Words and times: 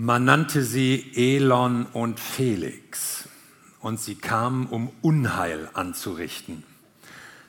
Man 0.00 0.24
nannte 0.24 0.62
sie 0.62 1.10
Elon 1.16 1.84
und 1.86 2.20
Felix 2.20 3.28
und 3.80 3.98
sie 3.98 4.14
kamen, 4.14 4.66
um 4.66 4.92
Unheil 5.02 5.68
anzurichten. 5.74 6.62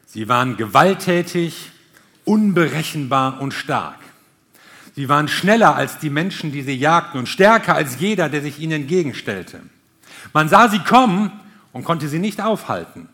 Sie 0.08 0.28
waren 0.30 0.58
gewalttätig, 0.58 1.70
unberechenbar 2.26 3.40
und 3.40 3.54
stark. 3.54 4.00
Sie 4.96 5.08
waren 5.08 5.28
schneller 5.28 5.76
als 5.76 6.00
die 6.00 6.10
Menschen, 6.10 6.52
die 6.52 6.64
sie 6.64 6.74
jagten 6.74 7.20
und 7.20 7.30
stärker 7.30 7.76
als 7.76 8.00
jeder, 8.00 8.30
der 8.30 8.42
sich 8.42 8.58
ihnen 8.58 8.82
entgegenstellte. 8.82 9.62
Man 10.34 10.50
sah 10.50 10.70
sie 10.70 10.80
kommen 10.80 11.32
und 11.72 11.84
konnte 11.84 12.08
sie 12.08 12.18
nicht 12.18 12.42
aufhalten. 12.42 13.10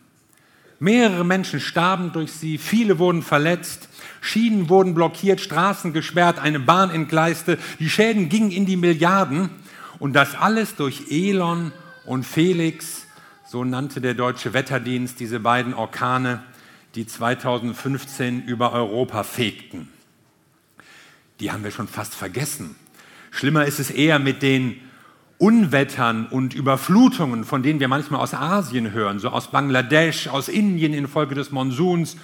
Mehrere 0.79 1.23
Menschen 1.23 1.59
starben 1.59 2.11
durch 2.11 2.31
sie, 2.33 2.57
viele 2.57 2.99
wurden 2.99 3.21
verletzt, 3.21 3.87
Schienen 4.21 4.69
wurden 4.69 4.93
blockiert, 4.93 5.39
Straßen 5.39 5.93
gesperrt, 5.93 6.39
eine 6.39 6.59
Bahn 6.59 6.89
entgleiste, 6.89 7.57
die 7.79 7.89
Schäden 7.89 8.27
gingen 8.27 8.51
in 8.51 8.65
die 8.65 8.75
Milliarden 8.75 9.49
und 9.99 10.13
das 10.13 10.35
alles 10.35 10.75
durch 10.75 11.11
Elon 11.11 11.71
und 12.05 12.25
Felix, 12.25 13.05
so 13.47 13.63
nannte 13.63 14.01
der 14.01 14.15
deutsche 14.15 14.53
Wetterdienst 14.53 15.19
diese 15.19 15.39
beiden 15.39 15.73
Orkane, 15.73 16.43
die 16.95 17.05
2015 17.05 18.43
über 18.43 18.73
Europa 18.73 19.23
fegten. 19.23 19.89
Die 21.39 21.51
haben 21.51 21.63
wir 21.63 21.71
schon 21.71 21.87
fast 21.87 22.15
vergessen. 22.15 22.75
Schlimmer 23.31 23.65
ist 23.65 23.79
es 23.79 23.91
eher 23.91 24.19
mit 24.19 24.41
den 24.41 24.79
Unwettern 25.37 26.27
und 26.27 26.53
Überflutungen, 26.53 27.43
von 27.43 27.61
denen 27.61 27.79
wir 27.79 27.87
manchmal 27.87 28.21
aus 28.21 28.33
Asien 28.33 28.91
hören, 28.91 29.19
so 29.19 29.29
aus 29.29 29.51
Bangladesch, 29.51 30.27
aus 30.27 30.47
Indien 30.47 30.93
infolge 30.93 31.35
des 31.35 31.51
Monsuns 31.51 32.17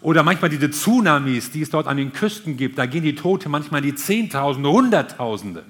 oder 0.00 0.22
manchmal 0.22 0.50
diese 0.50 0.70
Tsunamis, 0.70 1.50
die 1.50 1.62
es 1.62 1.70
dort 1.70 1.86
an 1.86 1.96
den 1.96 2.12
Küsten 2.12 2.56
gibt, 2.56 2.78
da 2.78 2.86
gehen 2.86 3.02
die 3.02 3.14
Tote 3.14 3.48
manchmal 3.48 3.80
die 3.80 3.94
Zehntausende, 3.94 4.68
Hunderttausende. 4.68 5.64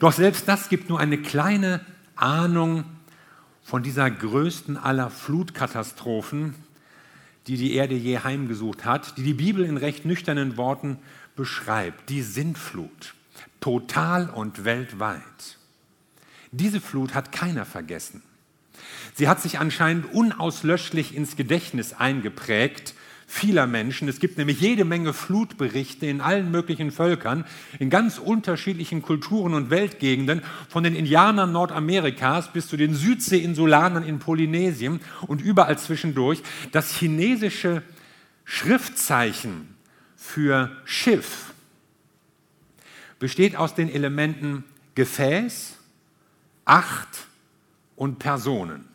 Doch 0.00 0.12
selbst 0.12 0.48
das 0.48 0.68
gibt 0.68 0.88
nur 0.88 0.98
eine 0.98 1.18
kleine 1.18 1.80
Ahnung 2.16 2.84
von 3.62 3.82
dieser 3.82 4.10
größten 4.10 4.76
aller 4.76 5.10
Flutkatastrophen, 5.10 6.54
die 7.46 7.56
die 7.56 7.74
Erde 7.74 7.94
je 7.94 8.18
heimgesucht 8.18 8.84
hat, 8.84 9.16
die 9.16 9.22
die 9.22 9.34
Bibel 9.34 9.64
in 9.64 9.76
recht 9.76 10.04
nüchternen 10.04 10.56
Worten 10.56 10.98
beschreibt, 11.36 12.08
die 12.10 12.22
Sintflut, 12.22 13.14
total 13.60 14.30
und 14.30 14.64
weltweit. 14.64 15.58
Diese 16.52 16.80
Flut 16.80 17.14
hat 17.14 17.32
keiner 17.32 17.64
vergessen. 17.64 18.22
Sie 19.14 19.28
hat 19.28 19.40
sich 19.40 19.58
anscheinend 19.58 20.12
unauslöschlich 20.12 21.14
ins 21.14 21.36
Gedächtnis 21.36 21.92
eingeprägt 21.92 22.94
vieler 23.30 23.68
Menschen. 23.68 24.08
Es 24.08 24.18
gibt 24.18 24.38
nämlich 24.38 24.60
jede 24.60 24.84
Menge 24.84 25.12
Flutberichte 25.12 26.06
in 26.06 26.20
allen 26.20 26.50
möglichen 26.50 26.90
Völkern, 26.90 27.44
in 27.78 27.88
ganz 27.88 28.18
unterschiedlichen 28.18 29.02
Kulturen 29.02 29.54
und 29.54 29.70
Weltgegenden, 29.70 30.42
von 30.68 30.82
den 30.82 30.96
Indianern 30.96 31.52
Nordamerikas 31.52 32.52
bis 32.52 32.66
zu 32.66 32.76
den 32.76 32.92
Südseeinsulanern 32.92 34.02
in 34.02 34.18
Polynesien 34.18 35.00
und 35.28 35.40
überall 35.40 35.78
zwischendurch. 35.78 36.42
Das 36.72 36.92
chinesische 36.96 37.82
Schriftzeichen 38.44 39.76
für 40.16 40.72
Schiff 40.84 41.54
besteht 43.20 43.54
aus 43.54 43.76
den 43.76 43.88
Elementen 43.88 44.64
Gefäß, 44.96 45.76
Acht 46.64 47.26
und 47.94 48.18
Personen. 48.18 48.88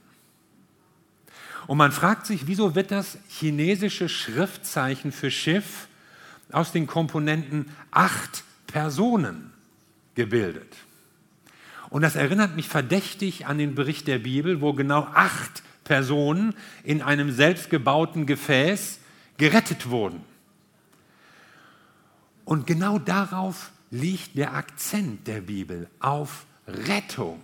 Und 1.68 1.78
man 1.78 1.92
fragt 1.92 2.26
sich, 2.26 2.48
wieso 2.48 2.76
wird 2.76 2.92
das 2.92 3.18
chinesische 3.28 4.08
Schriftzeichen 4.08 5.12
für 5.12 5.32
Schiff 5.32 5.88
aus 6.52 6.72
den 6.72 6.88
Komponenten 6.88 7.72
acht 7.92 8.44
Personen 8.68 9.52
gebildet? 10.14 10.76
Und 11.90 12.02
das 12.02 12.16
erinnert 12.16 12.56
mich 12.56 12.68
verdächtig 12.68 13.46
an 13.46 13.58
den 13.58 13.76
Bericht 13.76 14.08
der 14.08 14.20
Bibel, 14.20 14.62
wo 14.62 14.74
genau 14.74 15.08
acht 15.14 15.64
Personen 15.84 16.54
in 16.84 17.02
einem 17.02 17.32
selbstgebauten 17.32 18.26
Gefäß 18.26 19.00
gerettet 19.38 19.90
wurden. 19.90 20.22
Und 22.44 22.68
genau 22.68 23.00
darauf 23.00 23.72
liegt 23.92 24.38
der 24.38 24.54
Akzent 24.54 25.28
der 25.28 25.42
Bibel, 25.42 25.90
auf 26.00 26.46
Rettung. 26.68 27.42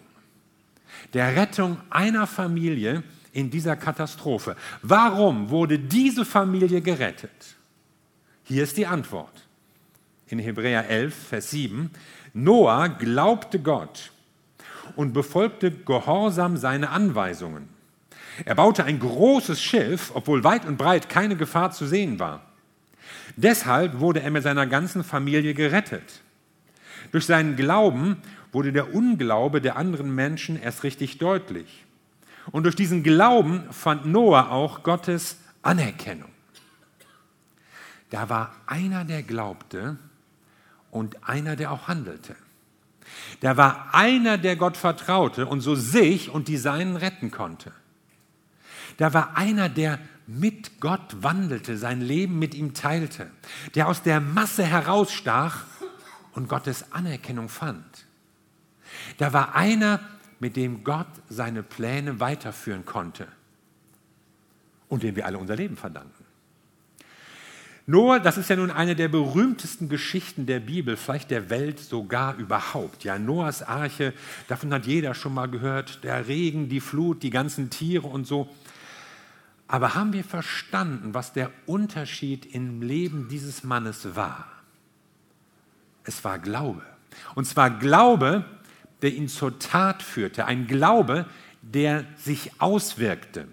Der 1.13 1.35
Rettung 1.35 1.77
einer 1.89 2.27
Familie, 2.27 3.03
in 3.33 3.49
dieser 3.49 3.75
Katastrophe. 3.75 4.55
Warum 4.81 5.49
wurde 5.49 5.79
diese 5.79 6.25
Familie 6.25 6.81
gerettet? 6.81 7.55
Hier 8.43 8.63
ist 8.63 8.77
die 8.77 8.87
Antwort. 8.87 9.47
In 10.27 10.39
Hebräer 10.39 10.89
11, 10.89 11.15
Vers 11.29 11.51
7. 11.51 11.91
Noah 12.33 12.89
glaubte 12.89 13.59
Gott 13.59 14.11
und 14.95 15.13
befolgte 15.13 15.71
gehorsam 15.71 16.57
seine 16.57 16.89
Anweisungen. 16.89 17.69
Er 18.45 18.55
baute 18.55 18.83
ein 18.85 18.99
großes 18.99 19.61
Schiff, 19.61 20.11
obwohl 20.13 20.43
weit 20.43 20.65
und 20.65 20.77
breit 20.77 21.09
keine 21.09 21.35
Gefahr 21.35 21.71
zu 21.71 21.85
sehen 21.85 22.19
war. 22.19 22.41
Deshalb 23.35 23.99
wurde 23.99 24.21
er 24.21 24.31
mit 24.31 24.43
seiner 24.43 24.67
ganzen 24.67 25.03
Familie 25.03 25.53
gerettet. 25.53 26.21
Durch 27.11 27.25
seinen 27.25 27.55
Glauben 27.55 28.17
wurde 28.51 28.73
der 28.73 28.93
Unglaube 28.93 29.61
der 29.61 29.75
anderen 29.75 30.13
Menschen 30.13 30.61
erst 30.61 30.83
richtig 30.83 31.17
deutlich. 31.17 31.85
Und 32.51 32.63
durch 32.63 32.75
diesen 32.75 33.03
Glauben 33.03 33.63
fand 33.71 34.05
Noah 34.05 34.51
auch 34.51 34.83
Gottes 34.83 35.37
Anerkennung. 35.61 36.29
Da 38.09 38.29
war 38.29 38.53
einer, 38.65 39.05
der 39.05 39.23
glaubte 39.23 39.97
und 40.89 41.27
einer, 41.27 41.55
der 41.55 41.71
auch 41.71 41.87
handelte. 41.87 42.35
Da 43.39 43.57
war 43.57 43.93
einer, 43.93 44.37
der 44.37 44.55
Gott 44.55 44.77
vertraute 44.77 45.45
und 45.45 45.61
so 45.61 45.75
sich 45.75 46.29
und 46.29 46.47
die 46.47 46.57
Seinen 46.57 46.95
retten 46.95 47.31
konnte. 47.31 47.71
Da 48.97 49.13
war 49.13 49.37
einer, 49.37 49.69
der 49.69 49.99
mit 50.27 50.79
Gott 50.79 51.17
wandelte, 51.21 51.77
sein 51.77 52.01
Leben 52.01 52.39
mit 52.39 52.53
ihm 52.53 52.73
teilte, 52.73 53.29
der 53.75 53.87
aus 53.87 54.03
der 54.03 54.19
Masse 54.19 54.63
herausstach 54.63 55.65
und 56.33 56.47
Gottes 56.47 56.91
Anerkennung 56.91 57.49
fand. 57.49 58.05
Da 59.17 59.33
war 59.33 59.55
einer, 59.55 59.99
mit 60.39 60.55
dem 60.55 60.83
Gott 60.83 61.07
seine 61.29 61.61
Pläne 61.61 62.19
weiterführen 62.19 62.85
konnte 62.85 63.27
und 64.89 65.03
dem 65.03 65.15
wir 65.15 65.25
alle 65.25 65.37
unser 65.37 65.55
Leben 65.55 65.77
verdanken. 65.77 66.25
Noah, 67.87 68.19
das 68.19 68.37
ist 68.37 68.49
ja 68.49 68.55
nun 68.55 68.71
eine 68.71 68.95
der 68.95 69.07
berühmtesten 69.07 69.89
Geschichten 69.89 70.45
der 70.45 70.59
Bibel, 70.59 70.97
vielleicht 70.97 71.31
der 71.31 71.49
Welt 71.49 71.79
sogar 71.79 72.37
überhaupt. 72.37 73.03
Ja, 73.03 73.17
Noahs 73.17 73.63
Arche, 73.63 74.13
davon 74.47 74.73
hat 74.73 74.85
jeder 74.85 75.13
schon 75.13 75.33
mal 75.33 75.47
gehört, 75.47 76.03
der 76.03 76.27
Regen, 76.27 76.69
die 76.69 76.79
Flut, 76.79 77.23
die 77.23 77.31
ganzen 77.31 77.69
Tiere 77.69 78.07
und 78.07 78.25
so. 78.25 78.49
Aber 79.67 79.95
haben 79.95 80.13
wir 80.13 80.23
verstanden, 80.23 81.13
was 81.13 81.33
der 81.33 81.51
Unterschied 81.65 82.45
im 82.45 82.81
Leben 82.81 83.27
dieses 83.29 83.63
Mannes 83.63 84.15
war? 84.15 84.60
Es 86.03 86.23
war 86.23 86.39
Glaube. 86.39 86.81
Und 87.35 87.45
zwar 87.45 87.69
Glaube, 87.69 88.45
der 89.01 89.13
ihn 89.13 89.27
zur 89.27 89.59
Tat 89.59 90.03
führte, 90.03 90.45
ein 90.45 90.67
Glaube, 90.67 91.25
der 91.61 92.05
sich 92.17 92.51
auswirkte. 92.59 93.47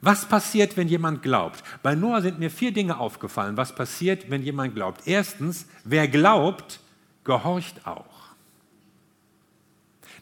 Was 0.00 0.26
passiert, 0.26 0.76
wenn 0.76 0.88
jemand 0.88 1.22
glaubt? 1.22 1.62
Bei 1.82 1.94
Noah 1.94 2.22
sind 2.22 2.38
mir 2.38 2.50
vier 2.50 2.72
Dinge 2.72 2.98
aufgefallen. 2.98 3.56
Was 3.56 3.74
passiert, 3.74 4.30
wenn 4.30 4.42
jemand 4.42 4.74
glaubt? 4.74 5.02
Erstens, 5.06 5.66
wer 5.84 6.08
glaubt, 6.08 6.80
gehorcht 7.24 7.86
auch. 7.86 8.30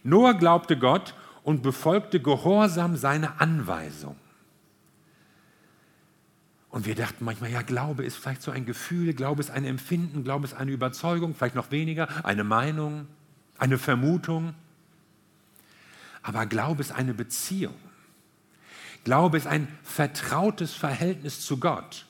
Noah 0.03 0.35
glaubte 0.35 0.77
Gott 0.77 1.15
und 1.45 1.63
befolgte 1.63 2.21
gehorsam 2.21 2.97
seine 2.97 3.41
Anweisung. 3.41 4.17
Und 6.79 6.87
wir 6.87 6.95
dachten 6.95 7.25
manchmal, 7.25 7.51
ja, 7.51 7.63
Glaube 7.63 8.05
ist 8.05 8.19
vielleicht 8.19 8.41
so 8.41 8.53
ein 8.53 8.65
Gefühl, 8.65 9.13
Glaube 9.13 9.41
ist 9.41 9.51
ein 9.51 9.65
Empfinden, 9.65 10.23
Glaube 10.23 10.45
ist 10.45 10.55
eine 10.55 10.71
Überzeugung, 10.71 11.35
vielleicht 11.35 11.57
noch 11.57 11.73
weniger, 11.73 12.25
eine 12.25 12.45
Meinung 12.45 13.09
eine 13.59 13.79
Vermutung. 13.79 14.55
Aber 16.23 16.47
Glaube 16.47 16.81
ist 16.81 16.93
eine 16.93 17.15
Beziehung. 17.15 17.75
Glaube 19.03 19.39
ist 19.39 19.49
ein 19.49 19.67
vertrautes 19.83 20.73
Verhältnis 20.73 21.45
zu 21.45 21.59
Gott. 21.59 22.07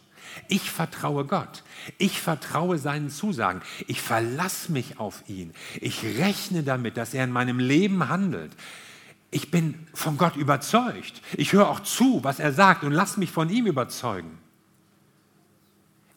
Ich 0.48 0.70
vertraue 0.70 1.24
Gott. 1.24 1.62
Ich 1.96 2.20
vertraue 2.20 2.76
seinen 2.76 3.08
Zusagen. 3.08 3.62
Ich 3.86 4.02
verlasse 4.02 4.70
mich 4.70 5.00
auf 5.00 5.24
ihn. 5.28 5.54
Ich 5.80 6.04
rechne 6.04 6.62
damit, 6.62 6.98
dass 6.98 7.14
er 7.14 7.24
in 7.24 7.32
meinem 7.32 7.58
Leben 7.58 8.10
handelt. 8.10 8.52
Ich 9.30 9.50
bin 9.50 9.86
von 9.94 10.18
Gott 10.18 10.36
überzeugt. 10.36 11.22
Ich 11.38 11.54
höre 11.54 11.70
auch 11.70 11.80
zu, 11.80 12.22
was 12.22 12.38
er 12.38 12.52
sagt 12.52 12.84
und 12.84 12.92
lasse 12.92 13.18
mich 13.18 13.30
von 13.30 13.48
ihm 13.48 13.66
überzeugen. 13.66 14.38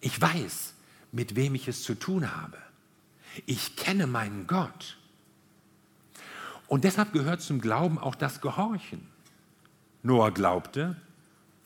Ich 0.01 0.19
weiß, 0.19 0.74
mit 1.12 1.36
wem 1.36 1.56
ich 1.56 1.68
es 1.68 1.83
zu 1.83 1.95
tun 1.95 2.36
habe. 2.36 2.57
Ich 3.45 3.75
kenne 3.75 4.07
meinen 4.07 4.48
Gott. 4.48 4.98
Und 6.68 6.83
deshalb 6.83 7.13
gehört 7.13 7.42
zum 7.42 7.62
Glauben 7.62 7.98
auch 7.98 8.15
das 8.15 8.42
Gehorchen. 8.42 9.07
Noah 10.03 10.31
glaubte 10.31 10.95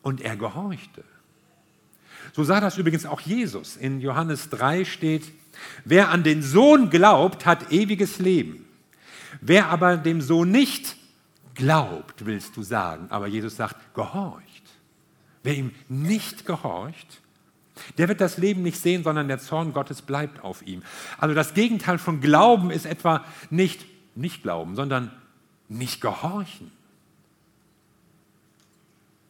und 0.01 0.21
er 0.21 0.35
gehorchte. 0.35 1.03
So 2.33 2.43
sah 2.43 2.59
das 2.59 2.77
übrigens 2.77 3.05
auch 3.05 3.21
Jesus. 3.21 3.77
In 3.77 4.01
Johannes 4.01 4.49
3 4.49 4.85
steht, 4.85 5.31
Wer 5.85 6.09
an 6.09 6.23
den 6.23 6.41
Sohn 6.41 6.89
glaubt, 6.89 7.45
hat 7.45 7.71
ewiges 7.71 8.19
Leben. 8.19 8.65
Wer 9.41 9.69
aber 9.69 9.97
dem 9.97 10.21
Sohn 10.21 10.51
nicht 10.51 10.97
glaubt, 11.53 12.25
willst 12.25 12.57
du 12.57 12.63
sagen, 12.63 13.07
aber 13.09 13.27
Jesus 13.27 13.55
sagt, 13.55 13.93
gehorcht. 13.93 14.43
Wer 15.43 15.55
ihm 15.55 15.71
nicht 15.87 16.45
gehorcht, 16.45 17.21
der 17.97 18.07
wird 18.07 18.21
das 18.21 18.37
Leben 18.37 18.61
nicht 18.61 18.79
sehen, 18.79 19.03
sondern 19.03 19.27
der 19.27 19.39
Zorn 19.39 19.73
Gottes 19.73 20.01
bleibt 20.01 20.43
auf 20.43 20.65
ihm. 20.65 20.83
Also 21.17 21.35
das 21.35 21.53
Gegenteil 21.53 21.97
von 21.97 22.21
Glauben 22.21 22.71
ist 22.71 22.85
etwa 22.85 23.25
nicht 23.49 23.85
nicht 24.15 24.43
glauben, 24.43 24.75
sondern 24.75 25.11
nicht 25.67 26.01
gehorchen. 26.01 26.71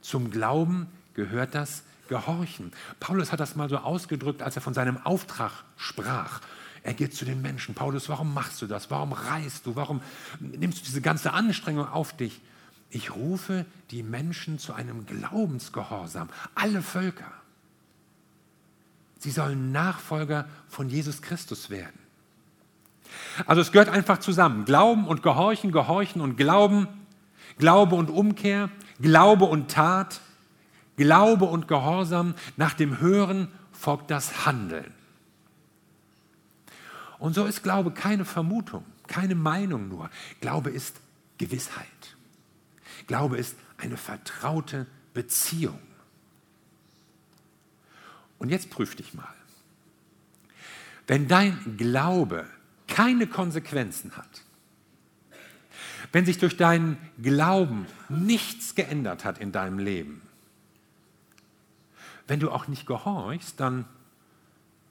Zum 0.01 0.29
Glauben 0.29 0.87
gehört 1.15 1.55
das 1.55 1.83
Gehorchen. 2.07 2.71
Paulus 2.99 3.31
hat 3.31 3.39
das 3.39 3.55
mal 3.55 3.67
so 3.67 3.77
ausgedrückt, 3.77 4.43
als 4.43 4.55
er 4.55 4.61
von 4.61 4.75
seinem 4.75 4.97
Auftrag 4.97 5.51
sprach. 5.75 6.41
Er 6.83 6.93
geht 6.93 7.15
zu 7.15 7.25
den 7.25 7.41
Menschen. 7.41 7.73
Paulus, 7.73 8.09
warum 8.09 8.31
machst 8.33 8.61
du 8.61 8.67
das? 8.67 8.91
Warum 8.91 9.11
reist 9.11 9.65
du? 9.65 9.75
Warum 9.75 10.01
nimmst 10.39 10.81
du 10.81 10.85
diese 10.85 11.01
ganze 11.01 11.33
Anstrengung 11.33 11.87
auf 11.87 12.15
dich? 12.15 12.39
Ich 12.91 13.15
rufe 13.15 13.65
die 13.89 14.03
Menschen 14.03 14.59
zu 14.59 14.73
einem 14.73 15.07
Glaubensgehorsam. 15.07 16.29
Alle 16.53 16.83
Völker. 16.83 17.31
Sie 19.25 19.31
sollen 19.31 19.71
Nachfolger 19.71 20.47
von 20.69 20.87
Jesus 20.87 21.23
Christus 21.23 21.71
werden. 21.71 21.97
Also 23.47 23.59
es 23.59 23.71
gehört 23.71 23.89
einfach 23.89 24.19
zusammen. 24.19 24.65
Glauben 24.65 25.07
und 25.07 25.23
Gehorchen, 25.23 25.71
Gehorchen 25.71 26.21
und 26.21 26.37
Glauben, 26.37 26.87
Glaube 27.57 27.95
und 27.95 28.11
Umkehr, 28.11 28.69
Glaube 29.01 29.45
und 29.45 29.71
Tat, 29.71 30.21
Glaube 30.95 31.45
und 31.45 31.67
Gehorsam. 31.67 32.35
Nach 32.55 32.75
dem 32.75 32.99
Hören 32.99 33.47
folgt 33.71 34.11
das 34.11 34.45
Handeln. 34.45 34.93
Und 37.17 37.33
so 37.33 37.45
ist 37.45 37.63
Glaube 37.63 37.89
keine 37.89 38.25
Vermutung, 38.25 38.85
keine 39.07 39.33
Meinung 39.33 39.87
nur. 39.87 40.11
Glaube 40.39 40.69
ist 40.69 40.97
Gewissheit. 41.39 41.87
Glaube 43.07 43.37
ist 43.37 43.55
eine 43.79 43.97
vertraute 43.97 44.85
Beziehung. 45.15 45.79
Und 48.45 48.51
jetzt 48.51 48.69
prüf 48.69 48.95
dich 48.95 49.15
mal. 49.15 49.33
Wenn 51.07 51.27
dein 51.27 51.77
Glaube 51.77 52.47
keine 52.87 53.25
Konsequenzen 53.25 54.15
hat, 54.15 54.43
wenn 56.11 56.27
sich 56.27 56.37
durch 56.37 56.55
deinen 56.55 56.99
Glauben 57.19 57.87
nichts 58.07 58.75
geändert 58.75 59.25
hat 59.25 59.39
in 59.39 59.51
deinem 59.51 59.79
Leben, 59.79 60.21
wenn 62.27 62.39
du 62.39 62.51
auch 62.51 62.67
nicht 62.67 62.85
gehorchst, 62.85 63.59
dann 63.59 63.85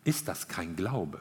ist 0.02 0.26
das 0.26 0.48
kein 0.48 0.74
Glaube. 0.74 1.20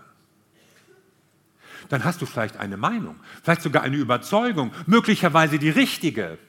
Dann 1.89 2.03
hast 2.03 2.19
du 2.19 2.25
vielleicht 2.25 2.57
eine 2.57 2.77
Meinung, 2.77 3.15
vielleicht 3.43 3.61
sogar 3.61 3.83
eine 3.83 3.97
Überzeugung, 3.97 4.73
möglicherweise 4.87 5.59
die 5.59 5.69
richtige. 5.69 6.39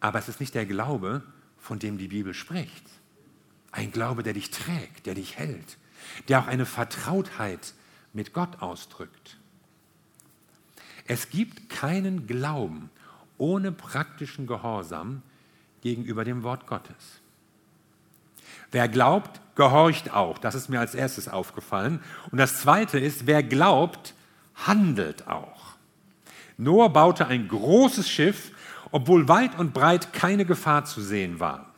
Aber 0.00 0.18
es 0.18 0.28
ist 0.28 0.40
nicht 0.40 0.56
der 0.56 0.66
Glaube, 0.66 1.22
von 1.56 1.78
dem 1.78 1.98
die 1.98 2.08
Bibel 2.08 2.34
spricht. 2.34 2.90
Ein 3.74 3.90
Glaube, 3.90 4.22
der 4.22 4.34
dich 4.34 4.50
trägt, 4.50 5.06
der 5.06 5.14
dich 5.14 5.36
hält, 5.36 5.78
der 6.28 6.38
auch 6.38 6.46
eine 6.46 6.64
Vertrautheit 6.64 7.74
mit 8.12 8.32
Gott 8.32 8.62
ausdrückt. 8.62 9.36
Es 11.08 11.28
gibt 11.28 11.68
keinen 11.70 12.28
Glauben 12.28 12.88
ohne 13.36 13.72
praktischen 13.72 14.46
Gehorsam 14.46 15.22
gegenüber 15.82 16.24
dem 16.24 16.44
Wort 16.44 16.68
Gottes. 16.68 17.20
Wer 18.70 18.88
glaubt, 18.88 19.40
gehorcht 19.56 20.12
auch. 20.12 20.38
Das 20.38 20.54
ist 20.54 20.68
mir 20.68 20.78
als 20.78 20.94
erstes 20.94 21.28
aufgefallen. 21.28 22.00
Und 22.30 22.38
das 22.38 22.60
Zweite 22.60 23.00
ist, 23.00 23.26
wer 23.26 23.42
glaubt, 23.42 24.14
handelt 24.54 25.26
auch. 25.26 25.74
Noah 26.58 26.92
baute 26.92 27.26
ein 27.26 27.48
großes 27.48 28.08
Schiff, 28.08 28.52
obwohl 28.92 29.26
weit 29.26 29.58
und 29.58 29.74
breit 29.74 30.12
keine 30.12 30.44
Gefahr 30.44 30.84
zu 30.84 31.02
sehen 31.02 31.40
war. 31.40 31.73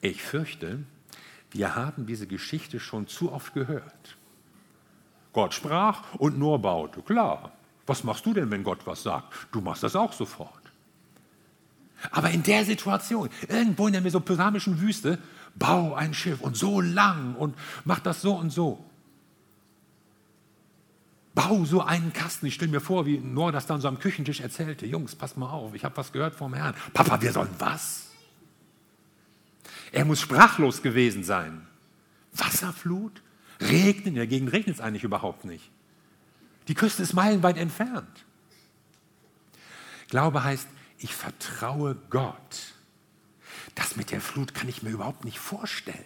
Ich 0.00 0.22
fürchte, 0.22 0.84
wir 1.50 1.74
haben 1.74 2.06
diese 2.06 2.26
Geschichte 2.26 2.80
schon 2.80 3.06
zu 3.06 3.32
oft 3.32 3.54
gehört. 3.54 4.16
Gott 5.32 5.54
sprach 5.54 6.14
und 6.14 6.38
Noah 6.38 6.58
baute. 6.58 7.02
Klar. 7.02 7.52
Was 7.86 8.04
machst 8.04 8.24
du 8.24 8.32
denn, 8.32 8.50
wenn 8.50 8.62
Gott 8.62 8.86
was 8.86 9.02
sagt? 9.02 9.32
Du 9.52 9.60
machst 9.60 9.82
das 9.82 9.96
auch 9.96 10.12
sofort. 10.12 10.60
Aber 12.12 12.30
in 12.30 12.42
der 12.42 12.64
Situation, 12.64 13.28
irgendwo 13.48 13.86
in 13.86 13.92
der 13.92 14.02
mesopotamischen 14.02 14.80
Wüste, 14.80 15.18
bau 15.56 15.94
ein 15.94 16.14
Schiff 16.14 16.40
und 16.40 16.56
so 16.56 16.80
lang 16.80 17.34
und 17.34 17.56
mach 17.84 18.00
das 18.00 18.22
so 18.22 18.34
und 18.34 18.50
so. 18.50 18.84
Bau 21.34 21.64
so 21.64 21.82
einen 21.82 22.12
Kasten. 22.12 22.46
Ich 22.46 22.54
stelle 22.54 22.70
mir 22.70 22.80
vor, 22.80 23.06
wie 23.06 23.18
Noah 23.18 23.52
das 23.52 23.66
dann 23.66 23.80
so 23.80 23.88
am 23.88 23.98
Küchentisch 23.98 24.40
erzählte. 24.40 24.86
Jungs, 24.86 25.14
pass 25.14 25.36
mal 25.36 25.50
auf, 25.50 25.74
ich 25.74 25.84
habe 25.84 25.96
was 25.96 26.12
gehört 26.12 26.34
vom 26.34 26.54
Herrn. 26.54 26.74
Papa, 26.92 27.20
wir 27.20 27.32
sollen 27.32 27.54
was? 27.58 28.09
Er 29.92 30.04
muss 30.04 30.20
sprachlos 30.20 30.82
gewesen 30.82 31.24
sein. 31.24 31.66
Wasserflut? 32.32 33.22
Regnen, 33.60 34.14
Gegend 34.28 34.52
regnet 34.52 34.76
es 34.76 34.80
eigentlich 34.80 35.04
überhaupt 35.04 35.44
nicht. 35.44 35.70
Die 36.68 36.74
Küste 36.74 37.02
ist 37.02 37.12
meilenweit 37.12 37.56
entfernt. 37.56 38.24
Glaube 40.08 40.44
heißt, 40.44 40.68
ich 40.98 41.14
vertraue 41.14 41.96
Gott. 42.10 42.74
Das 43.74 43.96
mit 43.96 44.10
der 44.10 44.20
Flut 44.20 44.54
kann 44.54 44.68
ich 44.68 44.82
mir 44.82 44.90
überhaupt 44.90 45.24
nicht 45.24 45.38
vorstellen. 45.38 46.04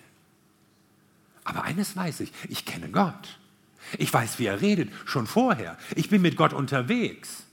Aber 1.45 1.65
eines 1.65 1.97
weiß 1.97 2.21
ich, 2.21 2.33
ich 2.49 2.65
kenne 2.65 2.91
Gott. 2.91 3.39
Ich 3.99 4.13
weiß, 4.13 4.39
wie 4.39 4.47
er 4.47 4.61
redet, 4.61 4.91
schon 5.05 5.27
vorher. 5.27 5.77
Ich 5.95 6.09
bin 6.09 6.23
mit 6.23 6.37
Gott 6.37 6.53
unterwegs. 6.53 7.45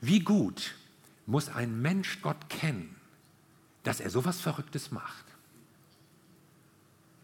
Wie 0.00 0.20
gut 0.20 0.74
muss 1.26 1.48
ein 1.48 1.80
Mensch 1.80 2.20
Gott 2.20 2.50
kennen, 2.50 2.93
dass 3.84 4.00
er 4.00 4.10
sowas 4.10 4.40
Verrücktes 4.40 4.90
macht? 4.90 5.24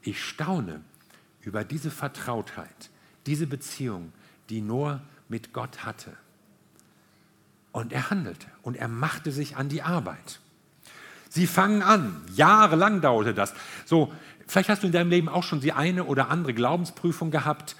Ich 0.02 0.24
staune 0.24 0.80
über 1.42 1.64
diese 1.64 1.90
Vertrautheit, 1.90 2.90
diese 3.26 3.46
Beziehung, 3.46 4.12
die 4.48 4.60
Noah 4.60 5.02
mit 5.28 5.52
Gott 5.52 5.84
hatte. 5.84 6.16
Und 7.72 7.92
er 7.92 8.10
handelte 8.10 8.46
und 8.62 8.76
er 8.76 8.88
machte 8.88 9.32
sich 9.32 9.56
an 9.56 9.68
die 9.68 9.82
Arbeit. 9.82 10.40
Sie 11.28 11.46
fangen 11.46 11.82
an, 11.82 12.20
jahrelang 12.34 13.00
dauerte 13.00 13.34
das. 13.34 13.54
So, 13.84 14.12
vielleicht 14.46 14.68
hast 14.68 14.82
du 14.82 14.88
in 14.88 14.92
deinem 14.92 15.10
Leben 15.10 15.28
auch 15.28 15.44
schon 15.44 15.60
die 15.60 15.72
eine 15.72 16.04
oder 16.04 16.28
andere 16.28 16.54
Glaubensprüfung 16.54 17.30
gehabt 17.30 17.76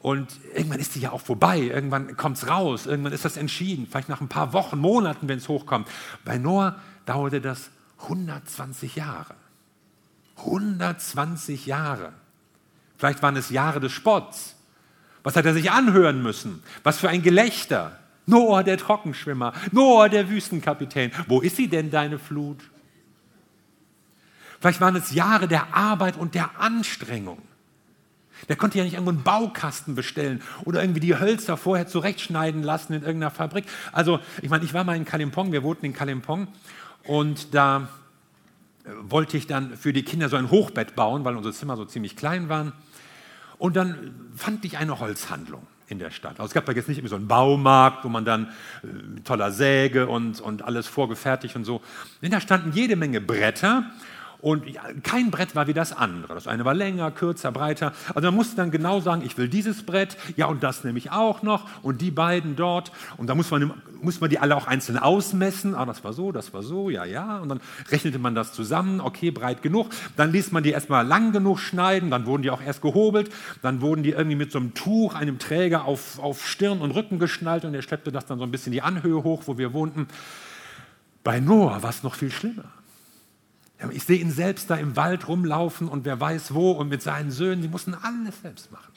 und 0.00 0.28
irgendwann 0.54 0.80
ist 0.80 0.94
die 0.94 1.00
ja 1.00 1.12
auch 1.12 1.20
vorbei, 1.20 1.58
irgendwann 1.58 2.16
kommt 2.16 2.38
es 2.38 2.48
raus, 2.48 2.86
irgendwann 2.86 3.12
ist 3.12 3.24
das 3.24 3.36
entschieden, 3.36 3.86
vielleicht 3.86 4.08
nach 4.08 4.20
ein 4.20 4.28
paar 4.28 4.52
Wochen, 4.52 4.78
Monaten, 4.78 5.28
wenn 5.28 5.38
es 5.38 5.48
hochkommt. 5.48 5.88
Bei 6.24 6.38
Noah 6.38 6.78
dauerte 7.06 7.40
das 7.40 7.70
120 8.02 8.96
Jahre. 8.96 9.34
120 10.38 11.66
Jahre. 11.66 12.12
Vielleicht 12.96 13.22
waren 13.22 13.36
es 13.36 13.50
Jahre 13.50 13.80
des 13.80 13.92
Spotts. 13.92 14.56
Was 15.22 15.36
hat 15.36 15.44
er 15.44 15.54
sich 15.54 15.70
anhören 15.70 16.22
müssen? 16.22 16.62
Was 16.82 16.98
für 16.98 17.08
ein 17.08 17.22
Gelächter. 17.22 17.98
Noah, 18.26 18.62
der 18.62 18.78
Trockenschwimmer. 18.78 19.52
Noah, 19.72 20.08
der 20.08 20.28
Wüstenkapitän. 20.28 21.12
Wo 21.26 21.40
ist 21.40 21.56
sie 21.56 21.68
denn, 21.68 21.90
deine 21.90 22.18
Flut? 22.18 22.58
Vielleicht 24.60 24.80
waren 24.80 24.96
es 24.96 25.12
Jahre 25.12 25.48
der 25.48 25.74
Arbeit 25.74 26.16
und 26.16 26.34
der 26.34 26.58
Anstrengung. 26.58 27.40
Der 28.48 28.56
konnte 28.56 28.78
ja 28.78 28.84
nicht 28.84 28.94
irgendwo 28.94 29.10
einen 29.10 29.22
Baukasten 29.22 29.94
bestellen 29.94 30.42
oder 30.64 30.82
irgendwie 30.82 31.00
die 31.00 31.18
Hölzer 31.18 31.56
vorher 31.56 31.86
zurechtschneiden 31.86 32.62
lassen 32.62 32.94
in 32.94 33.02
irgendeiner 33.02 33.30
Fabrik. 33.30 33.64
Also, 33.92 34.20
ich 34.40 34.48
meine, 34.48 34.64
ich 34.64 34.72
war 34.72 34.84
mal 34.84 34.96
in 34.96 35.04
Kalimpong, 35.04 35.52
wir 35.52 35.62
wohnten 35.62 35.86
in 35.86 35.92
Kalimpong 35.92 36.48
und 37.04 37.54
da 37.54 37.88
wollte 39.02 39.36
ich 39.36 39.46
dann 39.46 39.76
für 39.76 39.92
die 39.92 40.02
Kinder 40.02 40.28
so 40.28 40.36
ein 40.36 40.50
Hochbett 40.50 40.94
bauen, 40.94 41.24
weil 41.24 41.36
unsere 41.36 41.54
Zimmer 41.54 41.76
so 41.76 41.84
ziemlich 41.84 42.16
klein 42.16 42.48
waren. 42.48 42.72
Und 43.58 43.76
dann 43.76 44.14
fand 44.34 44.64
ich 44.64 44.78
eine 44.78 45.00
Holzhandlung 45.00 45.66
in 45.88 45.98
der 45.98 46.10
Stadt. 46.10 46.32
Also 46.40 46.44
es 46.44 46.54
gab 46.54 46.64
da 46.66 46.72
jetzt 46.72 46.88
nicht 46.88 47.06
so 47.06 47.16
einen 47.16 47.28
Baumarkt, 47.28 48.04
wo 48.04 48.08
man 48.08 48.24
dann 48.24 48.48
äh, 48.82 48.86
mit 48.86 49.26
toller 49.26 49.50
Säge 49.50 50.06
und, 50.06 50.40
und 50.40 50.62
alles 50.62 50.86
vorgefertigt 50.86 51.56
und 51.56 51.64
so. 51.64 51.82
Denn 52.22 52.30
da 52.30 52.40
standen 52.40 52.72
jede 52.72 52.96
Menge 52.96 53.20
Bretter 53.20 53.90
und 54.40 54.64
kein 55.02 55.30
Brett 55.30 55.54
war 55.54 55.66
wie 55.66 55.74
das 55.74 55.92
andere. 55.92 56.34
Das 56.34 56.46
eine 56.46 56.64
war 56.64 56.74
länger, 56.74 57.10
kürzer, 57.10 57.52
breiter. 57.52 57.92
Also 58.14 58.28
man 58.28 58.34
musste 58.34 58.56
dann 58.56 58.70
genau 58.70 59.00
sagen, 59.00 59.22
ich 59.24 59.36
will 59.36 59.48
dieses 59.48 59.84
Brett, 59.84 60.16
ja 60.36 60.46
und 60.46 60.62
das 60.62 60.84
nehme 60.84 60.98
ich 60.98 61.10
auch 61.10 61.42
noch 61.42 61.68
und 61.82 62.00
die 62.00 62.10
beiden 62.10 62.56
dort. 62.56 62.92
Und 63.16 63.28
da 63.28 63.34
muss 63.34 63.50
man, 63.50 63.72
muss 64.00 64.20
man 64.20 64.30
die 64.30 64.38
alle 64.38 64.56
auch 64.56 64.66
einzeln 64.66 64.98
ausmessen. 64.98 65.74
Ah, 65.74 65.84
das 65.84 66.02
war 66.04 66.12
so, 66.12 66.32
das 66.32 66.54
war 66.54 66.62
so, 66.62 66.90
ja, 66.90 67.04
ja. 67.04 67.38
Und 67.38 67.48
dann 67.48 67.60
rechnete 67.90 68.18
man 68.18 68.34
das 68.34 68.52
zusammen, 68.52 69.00
okay, 69.00 69.30
breit 69.30 69.62
genug. 69.62 69.90
Dann 70.16 70.32
ließ 70.32 70.52
man 70.52 70.62
die 70.62 70.70
erstmal 70.70 71.06
lang 71.06 71.32
genug 71.32 71.58
schneiden, 71.58 72.10
dann 72.10 72.26
wurden 72.26 72.42
die 72.42 72.50
auch 72.50 72.62
erst 72.62 72.82
gehobelt. 72.82 73.30
Dann 73.62 73.80
wurden 73.80 74.02
die 74.02 74.10
irgendwie 74.10 74.36
mit 74.36 74.52
so 74.52 74.58
einem 74.58 74.74
Tuch, 74.74 75.14
einem 75.14 75.38
Träger 75.38 75.84
auf, 75.84 76.18
auf 76.18 76.46
Stirn 76.46 76.80
und 76.80 76.92
Rücken 76.92 77.18
geschnallt 77.18 77.64
und 77.64 77.74
er 77.74 77.82
schleppte 77.82 78.10
das 78.10 78.26
dann 78.26 78.38
so 78.38 78.44
ein 78.44 78.50
bisschen 78.50 78.72
die 78.72 78.82
Anhöhe 78.82 79.22
hoch, 79.22 79.42
wo 79.46 79.58
wir 79.58 79.72
wohnten. 79.72 80.08
Bei 81.22 81.40
Noah 81.40 81.82
war 81.82 81.90
es 81.90 82.02
noch 82.02 82.14
viel 82.14 82.30
schlimmer. 82.30 82.64
Ich 83.92 84.04
sehe 84.04 84.18
ihn 84.18 84.30
selbst 84.30 84.68
da 84.68 84.76
im 84.76 84.96
Wald 84.96 85.26
rumlaufen 85.26 85.88
und 85.88 86.04
wer 86.04 86.20
weiß 86.20 86.52
wo 86.52 86.72
und 86.72 86.88
mit 86.88 87.02
seinen 87.02 87.30
Söhnen, 87.30 87.62
die 87.62 87.68
mussten 87.68 87.94
alles 87.94 88.42
selbst 88.42 88.70
machen. 88.70 88.92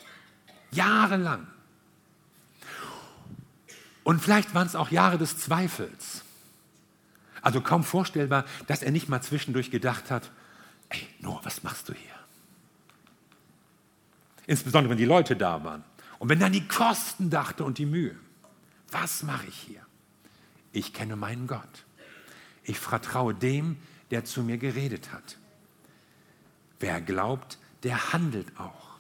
Jahrelang. 0.72 1.48
Und 4.04 4.22
vielleicht 4.22 4.54
waren 4.54 4.68
es 4.68 4.76
auch 4.76 4.92
Jahre 4.92 5.18
des 5.18 5.38
Zweifels. 5.38 6.24
Also 7.42 7.62
kaum 7.62 7.84
vorstellbar, 7.84 8.46
dass 8.68 8.84
er 8.84 8.92
nicht 8.92 9.08
mal 9.08 9.22
zwischendurch 9.22 9.72
gedacht 9.72 10.12
hat, 10.12 10.32
ey, 10.90 11.08
Noah, 11.20 11.40
was 11.44 11.64
machst 11.64 11.88
du 11.88 11.94
hier? 11.94 12.12
Insbesondere, 14.46 14.92
wenn 14.92 14.98
die 14.98 15.06
Leute 15.06 15.36
da 15.36 15.64
waren. 15.64 15.84
Und 16.20 16.30
wenn 16.30 16.40
dann 16.40 16.52
die 16.52 16.68
Kosten 16.68 17.30
dachte 17.30 17.64
und 17.64 17.78
die 17.78 17.86
Mühe. 17.86 18.16
Was 18.92 19.24
mache 19.24 19.48
ich 19.48 19.56
hier? 19.56 19.82
Ich 20.72 20.94
kenne 20.94 21.16
meinen 21.16 21.48
Gott. 21.48 21.86
Ich 22.64 22.80
vertraue 22.80 23.34
dem, 23.34 23.78
der 24.14 24.24
zu 24.24 24.44
mir 24.44 24.58
geredet 24.58 25.12
hat. 25.12 25.38
Wer 26.80 27.02
glaubt, 27.02 27.58
der 27.84 28.14
handelt 28.14 28.48
auch. 28.58 29.00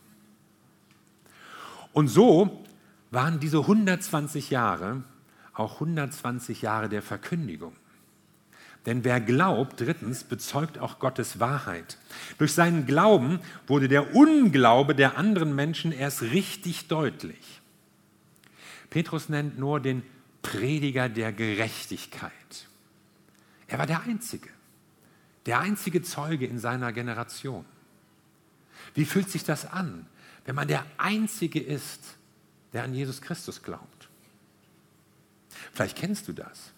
Und 1.93 2.07
so 2.09 2.65
waren 3.11 3.39
diese 3.39 3.59
120 3.59 4.49
Jahre 4.49 5.03
auch 5.53 5.75
120 5.75 6.61
Jahre 6.63 6.89
der 6.89 7.01
Verkündigung. 7.01 7.75
Denn 8.85 9.03
wer 9.03 9.21
glaubt, 9.21 9.79
drittens, 9.79 10.23
bezeugt 10.25 10.77
auch 10.77 10.99
Gottes 10.99 11.39
Wahrheit. 11.39 11.97
Durch 12.37 12.53
seinen 12.53 12.85
Glauben 12.85 13.39
wurde 13.67 13.87
der 13.87 14.13
Unglaube 14.13 14.93
der 14.93 15.17
anderen 15.17 15.55
Menschen 15.55 15.91
erst 15.91 16.21
richtig 16.21 16.87
deutlich. 16.87 17.61
Petrus 18.89 19.29
nennt 19.29 19.57
nur 19.57 19.79
den 19.79 20.03
Prediger 20.41 21.07
der 21.07 21.31
Gerechtigkeit. 21.31 22.31
Er 23.67 23.79
war 23.79 23.87
der 23.87 24.01
Einzige, 24.01 24.49
der 25.45 25.59
einzige 25.59 26.01
Zeuge 26.01 26.45
in 26.45 26.59
seiner 26.59 26.93
Generation. 26.93 27.65
Wie 28.93 29.05
fühlt 29.05 29.29
sich 29.29 29.43
das 29.43 29.65
an, 29.65 30.05
wenn 30.45 30.55
man 30.55 30.67
der 30.67 30.85
Einzige 30.97 31.59
ist, 31.59 32.17
der 32.73 32.83
an 32.83 32.93
Jesus 32.93 33.21
Christus 33.21 33.61
glaubt. 33.61 34.09
Vielleicht 35.71 35.97
kennst 35.97 36.27
du 36.27 36.33
das. 36.33 36.71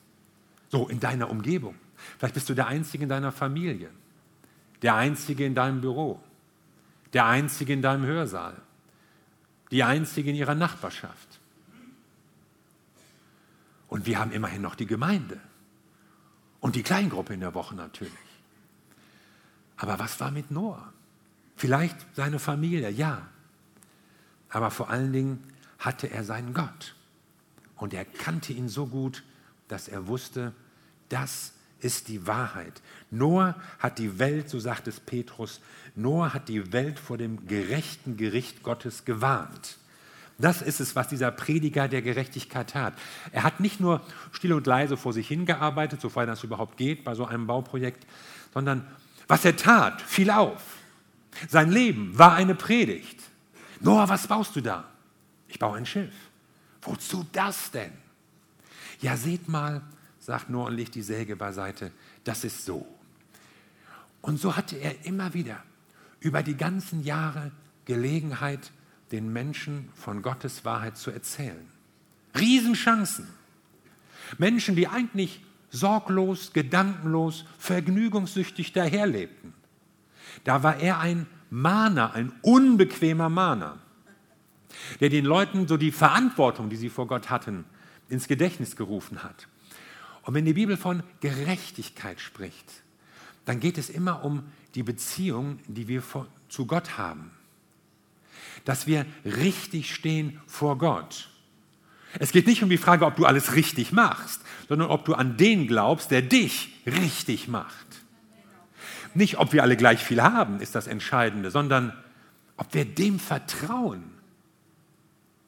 So 0.70 0.88
in 0.88 1.00
deiner 1.00 1.30
Umgebung. 1.30 1.76
Vielleicht 2.18 2.34
bist 2.34 2.50
du 2.50 2.54
der 2.54 2.68
Einzige 2.68 3.04
in 3.04 3.10
deiner 3.10 3.32
Familie. 3.32 3.90
Der 4.82 4.96
Einzige 4.96 5.46
in 5.46 5.56
deinem 5.56 5.82
Büro. 5.82 6.22
Der 7.14 7.26
Einzige 7.26 7.74
in 7.74 7.82
deinem 7.82 8.06
Hörsaal. 8.06 8.62
Die 9.72 9.84
Einzige 9.84 10.30
in 10.30 10.36
ihrer 10.36 10.56
Nachbarschaft. 10.56 11.40
Und 13.88 14.06
wir 14.06 14.20
haben 14.20 14.32
immerhin 14.32 14.62
noch 14.62 14.76
die 14.76 14.86
Gemeinde. 14.86 15.40
Und 16.60 16.76
die 16.76 16.84
Kleingruppe 16.84 17.34
in 17.34 17.40
der 17.40 17.54
Woche 17.54 17.76
natürlich. 17.76 18.12
Aber 19.78 20.00
was 20.00 20.20
war 20.20 20.32
mit 20.32 20.52
Noah? 20.52 20.94
Vielleicht 21.56 21.96
seine 22.14 22.40
Familie, 22.40 22.90
ja. 22.90 23.28
Aber 24.50 24.72
vor 24.72 24.90
allen 24.90 25.14
Dingen 25.14 25.44
hatte 25.80 26.10
er 26.10 26.24
seinen 26.24 26.54
Gott. 26.54 26.96
Und 27.76 27.94
er 27.94 28.06
kannte 28.06 28.54
ihn 28.54 28.70
so 28.70 28.88
gut, 28.88 29.24
dass 29.68 29.88
er 29.88 30.08
wusste, 30.08 30.54
das 31.10 31.54
ist 31.80 32.08
die 32.08 32.26
Wahrheit. 32.26 32.82
Noah 33.12 33.56
hat 33.80 34.00
die 34.00 34.18
Welt, 34.18 34.50
so 34.50 34.60
sagt 34.60 34.88
es 34.88 35.00
Petrus, 35.00 35.62
Noah 35.96 36.34
hat 36.34 36.50
die 36.50 36.74
Welt 36.74 37.00
vor 37.00 37.18
dem 37.18 37.48
gerechten 37.48 38.18
Gericht 38.18 38.64
Gottes 38.64 39.06
gewarnt. 39.06 39.78
Das 40.38 40.62
ist 40.62 40.82
es, 40.82 40.96
was 40.96 41.08
dieser 41.08 41.32
Prediger 41.32 41.88
der 41.88 42.02
Gerechtigkeit 42.02 42.72
tat. 42.72 42.94
Er 43.32 43.44
hat 43.44 43.60
nicht 43.62 43.80
nur 43.80 44.02
still 44.32 44.54
und 44.54 44.68
leise 44.68 44.98
vor 44.98 45.14
sich 45.14 45.28
hingearbeitet, 45.28 46.02
sofern 46.02 46.28
das 46.28 46.44
überhaupt 46.44 46.76
geht 46.78 47.06
bei 47.06 47.16
so 47.16 47.26
einem 47.26 47.48
Bauprojekt, 47.48 48.06
sondern 48.54 48.86
was 49.28 49.46
er 49.46 49.56
tat, 49.56 50.02
fiel 50.02 50.30
auf. 50.30 50.62
Sein 51.50 51.72
Leben 51.72 52.18
war 52.18 52.34
eine 52.34 52.56
Predigt. 52.56 53.20
Noah, 53.80 54.08
was 54.08 54.28
baust 54.28 54.56
du 54.56 54.62
da? 54.62 54.90
Ich 55.48 55.60
baue 55.60 55.78
ein 55.78 55.86
Schiff. 55.86 56.14
Wozu 56.82 57.26
das 57.32 57.72
denn? 57.72 57.92
Ja, 59.02 59.18
seht 59.18 59.48
mal, 59.48 59.82
sagt 60.20 60.50
Noah 60.50 60.68
und 60.68 60.76
legt 60.76 60.96
die 60.96 61.02
Säge 61.02 61.36
beiseite, 61.36 61.92
das 62.24 62.44
ist 62.44 62.66
so. 62.66 62.88
Und 64.22 64.40
so 64.40 64.56
hatte 64.56 64.78
er 64.78 65.06
immer 65.06 65.34
wieder 65.34 65.64
über 66.20 66.42
die 66.42 66.58
ganzen 66.58 67.04
Jahre 67.04 67.52
Gelegenheit, 67.86 68.72
den 69.12 69.32
Menschen 69.32 69.90
von 69.94 70.24
Gottes 70.24 70.66
Wahrheit 70.66 70.98
zu 70.98 71.12
erzählen. 71.12 71.70
Riesenchancen. 72.38 73.28
Menschen, 74.40 74.76
die 74.76 74.88
eigentlich 74.88 75.45
sorglos, 75.76 76.54
gedankenlos, 76.54 77.46
vergnügungssüchtig 77.58 78.74
daherlebten. 78.74 79.54
Da 80.44 80.64
war 80.64 80.80
er 80.80 81.00
ein 81.00 81.28
Mahner, 81.50 82.14
ein 82.14 82.32
unbequemer 82.42 83.30
Mahner 83.30 83.80
der 85.00 85.10
den 85.10 85.26
Leuten 85.26 85.68
so 85.68 85.78
die 85.78 85.92
Verantwortung, 85.92 86.70
die 86.70 86.76
sie 86.76 86.90
vor 86.90 87.08
Gott 87.08 87.30
hatten, 87.30 87.66
ins 88.10 88.28
Gedächtnis 88.28 88.76
gerufen 88.76 89.24
hat. 89.24 89.48
Und 90.24 90.34
wenn 90.34 90.46
die 90.46 90.54
Bibel 90.54 90.78
von 90.78 91.04
Gerechtigkeit 91.22 92.20
spricht, 92.20 92.84
dann 93.46 93.60
geht 93.60 93.78
es 93.78 93.90
immer 93.90 94.24
um 94.24 94.44
die 94.74 94.84
Beziehung, 94.84 95.60
die 95.68 95.88
wir 95.88 96.04
zu 96.50 96.66
Gott 96.66 96.98
haben. 96.98 97.32
Dass 98.64 98.88
wir 98.88 99.06
richtig 99.24 99.94
stehen 99.94 100.42
vor 100.48 100.78
Gott. 100.78 101.30
Es 102.20 102.32
geht 102.32 102.48
nicht 102.48 102.64
um 102.64 102.70
die 102.70 102.78
Frage, 102.78 103.06
ob 103.06 103.16
du 103.16 103.26
alles 103.26 103.56
richtig 103.56 103.92
machst, 103.92 104.42
sondern 104.68 104.90
ob 104.90 105.06
du 105.06 105.14
an 105.14 105.38
den 105.38 105.68
glaubst, 105.68 106.12
der 106.12 106.22
dich 106.22 106.70
richtig 106.86 107.48
macht. 107.48 107.86
Nicht, 109.14 109.38
ob 109.38 109.54
wir 109.54 109.64
alle 109.64 109.78
gleich 109.78 110.04
viel 110.04 110.22
haben, 110.22 110.60
ist 110.60 110.76
das 110.76 110.88
Entscheidende, 110.88 111.52
sondern 111.52 111.94
ob 112.58 112.74
wir 112.74 112.86
dem 112.86 113.20
vertrauen, 113.20 114.04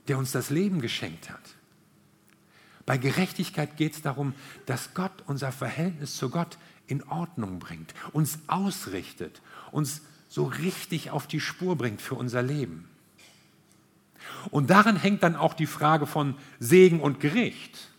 der 0.08 0.18
uns 0.18 0.32
das 0.32 0.50
Leben 0.50 0.82
geschenkt 0.82 1.30
hat. 1.30 1.42
Bei 2.86 2.98
Gerechtigkeit 2.98 3.76
geht 3.76 3.94
es 3.94 4.02
darum, 4.02 4.34
dass 4.66 4.94
Gott 4.94 5.12
unser 5.26 5.52
Verhältnis 5.52 6.16
zu 6.16 6.30
Gott 6.30 6.58
in 6.88 7.04
Ordnung 7.04 7.60
bringt, 7.60 7.94
uns 8.14 8.40
ausrichtet, 8.48 9.42
uns 9.72 10.02
so 10.30 10.46
richtig 10.46 11.12
auf 11.12 11.28
die 11.28 11.42
Spur 11.42 11.76
bringt 11.76 12.02
für 12.02 12.16
unser 12.16 12.42
Leben. 12.42 12.88
Und 14.52 14.70
daran 14.70 14.96
hängt 14.96 15.24
dann 15.24 15.36
auch 15.36 15.54
die 15.54 15.66
Frage 15.66 16.06
von 16.06 16.36
Segen 16.60 17.00
und 17.00 17.20
Gericht. 17.20 17.90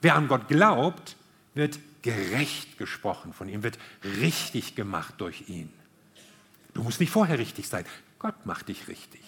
Wer 0.00 0.14
an 0.14 0.28
Gott 0.28 0.48
glaubt, 0.48 1.16
wird 1.54 1.78
gerecht 2.02 2.78
gesprochen 2.78 3.32
von 3.32 3.48
ihm, 3.48 3.62
wird 3.62 3.78
richtig 4.04 4.74
gemacht 4.74 5.14
durch 5.18 5.48
ihn. 5.48 5.70
Du 6.74 6.82
musst 6.82 7.00
nicht 7.00 7.10
vorher 7.10 7.38
richtig 7.38 7.68
sein. 7.68 7.84
Gott 8.18 8.46
macht 8.46 8.68
dich 8.68 8.88
richtig. 8.88 9.20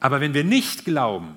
Aber 0.00 0.20
wenn 0.20 0.34
wir 0.34 0.44
nicht 0.44 0.84
glauben, 0.84 1.34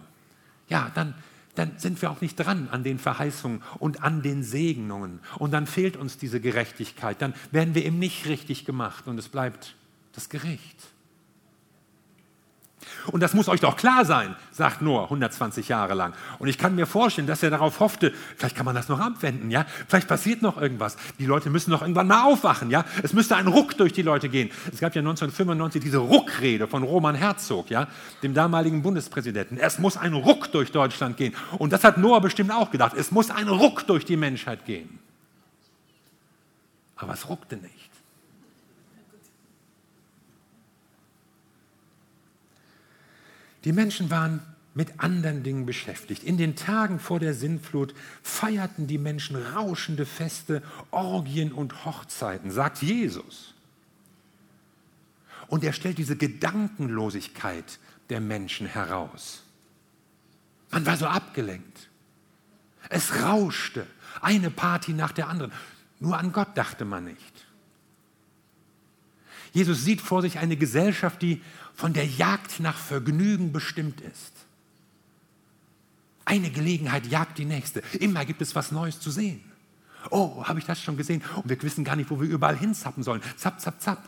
ja, 0.67 0.91
dann, 0.93 1.15
dann 1.55 1.79
sind 1.79 2.01
wir 2.01 2.11
auch 2.11 2.21
nicht 2.21 2.35
dran 2.35 2.69
an 2.69 2.83
den 2.83 2.99
Verheißungen 2.99 3.63
und 3.79 4.03
an 4.03 4.21
den 4.21 4.43
Segnungen. 4.43 5.19
Und 5.37 5.51
dann 5.51 5.65
fehlt 5.65 5.97
uns 5.97 6.17
diese 6.17 6.39
Gerechtigkeit. 6.39 7.21
Dann 7.21 7.33
werden 7.51 7.73
wir 7.75 7.85
eben 7.85 7.97
nicht 7.97 8.27
richtig 8.27 8.65
gemacht 8.65 9.07
und 9.07 9.17
es 9.17 9.29
bleibt 9.29 9.75
das 10.13 10.29
Gericht. 10.29 10.77
Und 13.07 13.21
das 13.21 13.33
muss 13.33 13.49
euch 13.49 13.59
doch 13.59 13.75
klar 13.75 14.05
sein, 14.05 14.35
sagt 14.51 14.81
Noah 14.81 15.03
120 15.05 15.67
Jahre 15.67 15.93
lang. 15.93 16.13
Und 16.39 16.47
ich 16.47 16.57
kann 16.57 16.75
mir 16.75 16.85
vorstellen, 16.85 17.27
dass 17.27 17.43
er 17.43 17.49
darauf 17.49 17.79
hoffte, 17.79 18.13
vielleicht 18.37 18.55
kann 18.55 18.65
man 18.65 18.75
das 18.75 18.89
noch 18.89 18.99
abwenden, 18.99 19.51
ja? 19.51 19.65
Vielleicht 19.87 20.07
passiert 20.07 20.41
noch 20.41 20.61
irgendwas. 20.61 20.97
Die 21.17 21.25
Leute 21.25 21.49
müssen 21.49 21.71
noch 21.71 21.81
irgendwann 21.81 22.07
mal 22.07 22.23
aufwachen, 22.23 22.69
ja? 22.69 22.85
Es 23.03 23.13
müsste 23.13 23.35
ein 23.35 23.47
Ruck 23.47 23.77
durch 23.77 23.93
die 23.93 24.01
Leute 24.01 24.29
gehen. 24.29 24.49
Es 24.71 24.79
gab 24.79 24.95
ja 24.95 24.99
1995 24.99 25.81
diese 25.81 25.97
Ruckrede 25.97 26.67
von 26.67 26.83
Roman 26.83 27.15
Herzog, 27.15 27.69
ja? 27.69 27.87
Dem 28.23 28.33
damaligen 28.33 28.81
Bundespräsidenten. 28.81 29.57
Es 29.57 29.79
muss 29.79 29.97
ein 29.97 30.13
Ruck 30.13 30.51
durch 30.51 30.71
Deutschland 30.71 31.17
gehen. 31.17 31.35
Und 31.57 31.73
das 31.73 31.83
hat 31.83 31.97
Noah 31.97 32.21
bestimmt 32.21 32.51
auch 32.51 32.71
gedacht. 32.71 32.93
Es 32.97 33.11
muss 33.11 33.31
ein 33.31 33.47
Ruck 33.47 33.87
durch 33.87 34.05
die 34.05 34.17
Menschheit 34.17 34.65
gehen. 34.65 34.99
Aber 36.95 37.13
es 37.13 37.29
ruckte 37.29 37.55
nicht. 37.55 37.89
Die 43.65 43.73
Menschen 43.73 44.09
waren 44.09 44.41
mit 44.73 44.99
anderen 44.99 45.43
Dingen 45.43 45.65
beschäftigt. 45.65 46.23
In 46.23 46.37
den 46.37 46.55
Tagen 46.55 46.99
vor 46.99 47.19
der 47.19 47.33
Sintflut 47.33 47.93
feierten 48.23 48.87
die 48.87 48.97
Menschen 48.97 49.35
rauschende 49.35 50.05
Feste, 50.05 50.63
Orgien 50.91 51.51
und 51.51 51.85
Hochzeiten, 51.85 52.51
sagt 52.51 52.81
Jesus. 52.81 53.53
Und 55.47 55.63
er 55.63 55.73
stellt 55.73 55.97
diese 55.97 56.15
Gedankenlosigkeit 56.15 57.79
der 58.09 58.21
Menschen 58.21 58.67
heraus. 58.67 59.43
Man 60.71 60.85
war 60.85 60.97
so 60.97 61.07
abgelenkt. 61.07 61.89
Es 62.89 63.21
rauschte, 63.23 63.85
eine 64.21 64.51
Party 64.51 64.93
nach 64.93 65.11
der 65.11 65.27
anderen. 65.27 65.51
Nur 65.99 66.17
an 66.17 66.31
Gott 66.31 66.49
dachte 66.55 66.85
man 66.85 67.05
nicht. 67.05 67.45
Jesus 69.51 69.83
sieht 69.83 70.01
vor 70.01 70.21
sich 70.21 70.37
eine 70.37 70.55
Gesellschaft, 70.55 71.21
die 71.21 71.41
von 71.79 71.93
der 71.93 72.05
Jagd 72.05 72.59
nach 72.59 72.75
Vergnügen 72.75 73.53
bestimmt 73.53 74.01
ist. 74.01 74.33
Eine 76.25 76.51
Gelegenheit 76.51 77.07
jagt 77.07 77.37
die 77.37 77.45
nächste. 77.45 77.79
Immer 78.01 78.25
gibt 78.25 78.41
es 78.41 78.53
was 78.53 78.73
Neues 78.73 78.99
zu 78.99 79.11
sehen. 79.11 79.41
Oh, 80.09 80.43
habe 80.43 80.59
ich 80.59 80.65
das 80.65 80.81
schon 80.81 80.97
gesehen? 80.97 81.23
Und 81.37 81.47
wir 81.47 81.61
wissen 81.63 81.85
gar 81.85 81.95
nicht, 81.95 82.09
wo 82.09 82.19
wir 82.19 82.27
überall 82.27 82.57
hinzappen 82.57 83.01
sollen. 83.01 83.21
Zapp, 83.37 83.61
zapp, 83.61 83.81
zapp. 83.81 84.03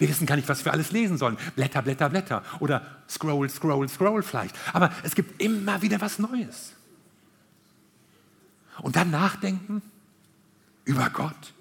Wir 0.00 0.08
wissen 0.08 0.26
gar 0.26 0.34
nicht, 0.34 0.48
was 0.48 0.64
wir 0.64 0.72
alles 0.72 0.90
lesen 0.90 1.18
sollen. 1.18 1.38
Blätter, 1.54 1.82
Blätter, 1.82 2.10
Blätter. 2.10 2.42
Oder 2.58 2.84
Scroll, 3.08 3.48
Scroll, 3.48 3.88
Scroll 3.88 4.24
vielleicht. 4.24 4.56
Aber 4.72 4.90
es 5.04 5.14
gibt 5.14 5.40
immer 5.40 5.80
wieder 5.82 6.00
was 6.00 6.18
Neues. 6.18 6.72
Und 8.82 8.96
dann 8.96 9.12
nachdenken 9.12 9.82
über 10.84 11.10
Gott, 11.10 11.54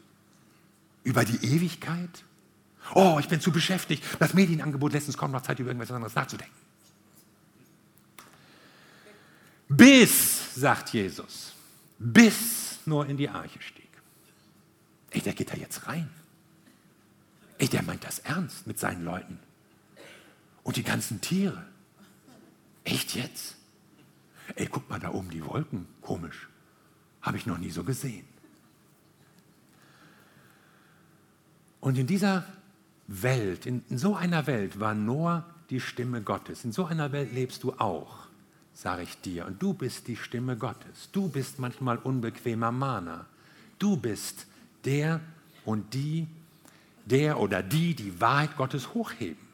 über 1.04 1.24
die 1.26 1.46
Ewigkeit. 1.46 2.24
Oh, 2.94 3.18
ich 3.20 3.28
bin 3.28 3.40
zu 3.40 3.52
beschäftigt. 3.52 4.04
Das 4.20 4.34
Medienangebot 4.34 4.94
lässt 4.94 5.08
uns 5.08 5.18
kaum 5.18 5.32
noch 5.32 5.42
Zeit, 5.42 5.60
über 5.60 5.70
irgendwas 5.70 5.92
anderes 5.92 6.16
nachzudenken. 6.16 6.56
Bis, 9.68 10.56
sagt 10.56 10.90
Jesus, 10.94 11.54
bis 12.00 12.80
nur 12.86 13.06
in 13.06 13.18
die 13.18 13.30
Arche 13.30 13.62
stieg. 13.62 13.90
Ey, 15.12 15.22
der 15.22 15.34
geht 15.34 15.52
da 15.52 15.56
jetzt 15.56 15.88
rein. 15.88 16.10
Ey, 17.60 17.68
der 17.68 17.84
meint 17.84 18.04
das 18.04 18.20
ernst 18.20 18.66
mit 18.68 18.80
seinen 18.80 19.04
Leuten. 19.04 19.40
Und 20.64 20.78
die 20.78 20.84
ganzen 20.84 21.22
Tiere. 21.22 21.66
Echt 22.84 23.16
jetzt? 23.16 23.56
Ey, 24.56 24.68
guck 24.68 24.90
mal 24.90 25.00
da 25.00 25.12
oben 25.12 25.30
die 25.30 25.46
Wolken. 25.46 25.88
Komisch. 26.02 26.48
Habe 27.22 27.38
ich 27.38 27.46
noch 27.46 27.58
nie 27.58 27.70
so 27.70 27.84
gesehen. 27.84 28.26
Und 31.80 31.98
in 31.98 32.08
dieser 32.08 32.46
Welt, 33.10 33.66
in, 33.66 33.84
in 33.90 33.98
so 33.98 34.16
einer 34.16 34.46
Welt 34.48 34.80
war 34.80 34.94
Noah 34.94 35.44
die 35.70 35.80
Stimme 35.80 36.22
Gottes. 36.22 36.64
In 36.64 36.72
so 36.72 36.86
einer 36.86 37.12
Welt 37.12 37.34
lebst 37.34 37.64
du 37.64 37.74
auch, 37.74 38.28
sage 38.74 39.04
ich 39.04 39.20
dir. 39.22 39.46
Und 39.46 39.62
du 39.62 39.74
bist 39.74 40.08
die 40.08 40.16
Stimme 40.16 40.56
Gottes. 40.58 41.10
Du 41.12 41.28
bist 41.28 41.60
manchmal 41.60 41.98
unbequemer 41.98 42.72
Mahner. 42.72 43.26
Du 43.80 43.98
bist 43.98 44.46
der 44.86 45.22
und 45.66 45.94
die, 45.94 46.28
der 47.06 47.40
oder 47.40 47.64
die 47.64 47.96
die 47.96 48.22
Wahrheit 48.22 48.56
Gottes 48.58 48.94
hochheben. 48.94 49.50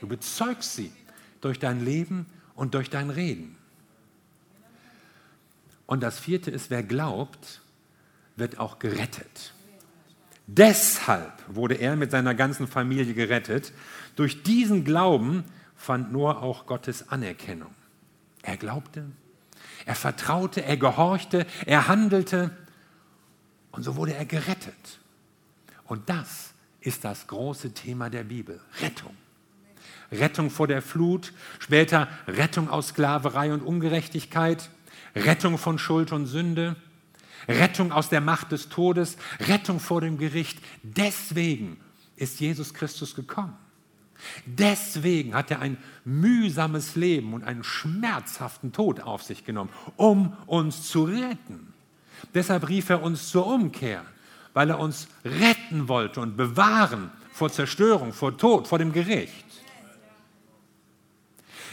Du 0.00 0.08
bezeugst 0.08 0.74
sie 0.74 0.92
durch 1.40 1.58
dein 1.58 1.84
Leben 1.84 2.26
und 2.54 2.74
durch 2.74 2.90
dein 2.90 3.10
Reden. 3.10 3.56
Und 5.86 6.02
das 6.02 6.18
vierte 6.18 6.50
ist, 6.50 6.70
wer 6.70 6.82
glaubt, 6.82 7.60
wird 8.34 8.58
auch 8.58 8.78
gerettet. 8.78 9.52
Deshalb 10.46 11.32
wurde 11.48 11.74
er 11.74 11.96
mit 11.96 12.10
seiner 12.10 12.34
ganzen 12.34 12.68
Familie 12.68 13.14
gerettet. 13.14 13.72
Durch 14.14 14.42
diesen 14.42 14.84
Glauben 14.84 15.44
fand 15.74 16.12
Noah 16.12 16.42
auch 16.42 16.66
Gottes 16.66 17.08
Anerkennung. 17.08 17.74
Er 18.42 18.56
glaubte, 18.56 19.06
er 19.84 19.96
vertraute, 19.96 20.64
er 20.64 20.76
gehorchte, 20.76 21.46
er 21.66 21.88
handelte 21.88 22.50
und 23.72 23.82
so 23.82 23.96
wurde 23.96 24.14
er 24.14 24.24
gerettet. 24.24 25.00
Und 25.84 26.08
das 26.08 26.54
ist 26.80 27.04
das 27.04 27.26
große 27.26 27.74
Thema 27.74 28.08
der 28.08 28.24
Bibel, 28.24 28.60
Rettung. 28.80 29.16
Rettung 30.12 30.50
vor 30.50 30.68
der 30.68 30.82
Flut, 30.82 31.32
später 31.58 32.08
Rettung 32.28 32.70
aus 32.70 32.88
Sklaverei 32.88 33.52
und 33.52 33.62
Ungerechtigkeit, 33.62 34.70
Rettung 35.16 35.58
von 35.58 35.78
Schuld 35.78 36.12
und 36.12 36.26
Sünde, 36.26 36.76
Rettung 37.48 37.92
aus 37.92 38.08
der 38.08 38.20
Macht 38.20 38.52
des 38.52 38.68
Todes, 38.68 39.16
Rettung 39.40 39.80
vor 39.80 40.00
dem 40.00 40.18
Gericht. 40.18 40.58
Deswegen 40.82 41.78
ist 42.16 42.40
Jesus 42.40 42.74
Christus 42.74 43.14
gekommen. 43.14 43.56
Deswegen 44.46 45.34
hat 45.34 45.50
er 45.50 45.60
ein 45.60 45.76
mühsames 46.04 46.96
Leben 46.96 47.34
und 47.34 47.44
einen 47.44 47.64
schmerzhaften 47.64 48.72
Tod 48.72 49.00
auf 49.00 49.22
sich 49.22 49.44
genommen, 49.44 49.70
um 49.96 50.34
uns 50.46 50.88
zu 50.88 51.04
retten. 51.04 51.72
Deshalb 52.34 52.68
rief 52.68 52.88
er 52.88 53.02
uns 53.02 53.28
zur 53.28 53.46
Umkehr, 53.46 54.04
weil 54.54 54.70
er 54.70 54.78
uns 54.78 55.08
retten 55.24 55.88
wollte 55.88 56.20
und 56.20 56.36
bewahren 56.36 57.10
vor 57.32 57.52
Zerstörung, 57.52 58.14
vor 58.14 58.38
Tod, 58.38 58.66
vor 58.66 58.78
dem 58.78 58.92
Gericht. 58.92 59.44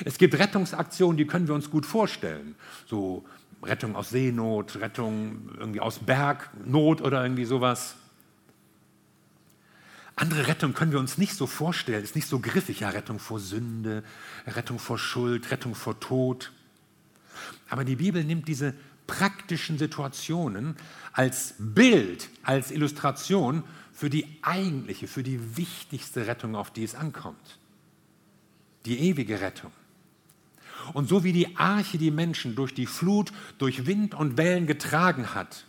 Es 0.04 0.18
gibt 0.18 0.38
Rettungsaktionen, 0.38 1.18
die 1.18 1.26
können 1.26 1.48
wir 1.48 1.56
uns 1.56 1.70
gut 1.70 1.86
vorstellen. 1.86 2.56
So 2.86 3.24
Rettung 3.64 3.96
aus 3.96 4.10
Seenot, 4.10 4.76
Rettung 4.78 5.50
irgendwie 5.58 5.80
aus 5.80 6.00
Bergnot 6.00 7.02
oder 7.02 7.24
irgendwie 7.24 7.46
sowas. 7.46 7.96
Andere 10.16 10.48
Rettung 10.48 10.74
können 10.74 10.92
wir 10.92 11.00
uns 11.00 11.18
nicht 11.18 11.34
so 11.34 11.48
vorstellen, 11.48 12.04
ist 12.04 12.16
nicht 12.16 12.28
so 12.28 12.40
griffig. 12.40 12.82
Ja, 12.82 12.90
Rettung 12.90 13.20
vor 13.20 13.40
Sünde, 13.40 14.04
Rettung 14.46 14.78
vor 14.78 15.00
Schuld, 15.00 15.50
Rettung 15.50 15.74
vor 15.74 16.00
Tod. 16.00 16.52
Aber 17.70 17.84
die 17.84 17.96
Bibel 17.96 18.24
nimmt 18.24 18.48
diese 18.48 18.76
praktischen 19.08 19.78
Situationen 19.78 20.76
als 21.14 21.56
Bild, 21.58 22.30
als 22.44 22.72
Illustration 22.72 23.64
für 23.92 24.10
die 24.10 24.28
eigentliche, 24.42 25.08
für 25.08 25.24
die 25.24 25.58
wichtigste 25.58 26.28
Rettung, 26.28 26.56
auf 26.56 26.72
die 26.72 26.84
es 26.84 26.96
ankommt. 26.96 27.58
Die 28.86 29.00
ewige 29.00 29.42
Rettung. 29.42 29.72
Und 30.92 31.08
so 31.08 31.24
wie 31.24 31.32
die 31.32 31.56
Arche 31.56 31.98
die 31.98 32.12
Menschen 32.12 32.56
durch 32.56 32.74
die 32.74 32.86
Flut, 32.86 33.32
durch 33.58 33.86
Wind 33.86 34.14
und 34.14 34.38
Wellen 34.38 34.68
getragen 34.68 35.34
hat, 35.34 35.66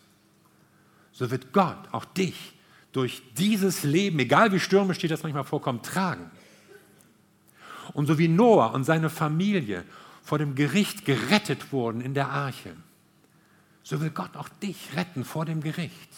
so 1.13 1.31
wird 1.31 1.53
Gott 1.53 1.79
auch 1.93 2.05
dich 2.05 2.55
durch 2.93 3.23
dieses 3.37 3.85
Leben, 3.85 4.19
egal 4.19 4.53
wie 4.53 4.61
stürmisch 4.61 4.99
dir 4.99 5.09
das 5.09 5.23
manchmal 5.23 5.45
vorkommt, 5.45 5.87
tragen. 5.87 6.31
Und 7.93 8.07
so 8.07 8.19
wie 8.19 8.29
Noah 8.29 8.73
und 8.73 8.85
seine 8.85 9.11
Familie 9.11 9.85
vor 10.23 10.39
dem 10.39 10.55
Gericht 10.55 11.05
gerettet 11.05 11.73
wurden 11.73 12.01
in 12.01 12.15
der 12.15 12.31
Arche, 12.31 12.75
so 13.83 14.01
will 14.01 14.11
Gott 14.11 14.37
auch 14.37 14.49
dich 14.49 14.97
retten 14.97 15.25
vor 15.25 15.45
dem 15.45 15.61
Gericht, 15.61 16.11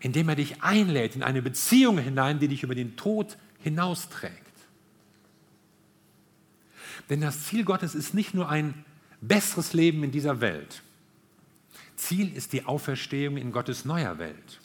indem 0.00 0.28
er 0.28 0.36
dich 0.36 0.62
einlädt 0.62 1.16
in 1.16 1.22
eine 1.22 1.42
Beziehung 1.42 1.98
hinein, 1.98 2.38
die 2.38 2.48
dich 2.48 2.62
über 2.62 2.74
den 2.74 2.96
Tod 2.96 3.36
hinausträgt. 3.58 4.41
Denn 7.12 7.20
das 7.20 7.44
Ziel 7.44 7.64
Gottes 7.64 7.94
ist 7.94 8.14
nicht 8.14 8.32
nur 8.32 8.48
ein 8.48 8.86
besseres 9.20 9.74
Leben 9.74 10.02
in 10.02 10.12
dieser 10.12 10.40
Welt. 10.40 10.82
Ziel 11.94 12.34
ist 12.34 12.54
die 12.54 12.64
Auferstehung 12.64 13.36
in 13.36 13.52
Gottes 13.52 13.84
neuer 13.84 14.16
Welt. 14.16 14.60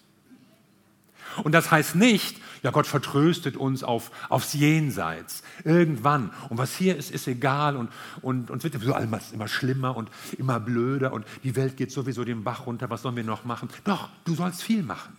Und 1.43 1.51
das 1.51 1.71
heißt 1.71 1.95
nicht, 1.95 2.37
ja, 2.63 2.71
Gott 2.71 2.87
vertröstet 2.87 3.57
uns 3.57 3.83
auf, 3.83 4.11
aufs 4.29 4.53
Jenseits, 4.53 5.43
irgendwann. 5.65 6.31
Und 6.47 6.57
was 6.57 6.73
hier 6.73 6.95
ist, 6.95 7.11
ist 7.11 7.27
egal 7.27 7.75
und, 7.75 7.89
und, 8.21 8.49
es 8.49 8.63
wird 8.63 8.75
immer, 8.75 9.19
immer 9.33 9.47
schlimmer 9.49 9.97
und 9.97 10.09
immer 10.37 10.61
blöder 10.61 11.11
und 11.11 11.25
die 11.43 11.57
Welt 11.57 11.75
geht 11.75 11.91
sowieso 11.91 12.23
den 12.23 12.45
Bach 12.45 12.65
runter, 12.65 12.89
was 12.89 13.01
sollen 13.01 13.17
wir 13.17 13.25
noch 13.25 13.43
machen? 13.43 13.67
Doch, 13.83 14.07
du 14.23 14.35
sollst 14.35 14.63
viel 14.63 14.83
machen. 14.83 15.17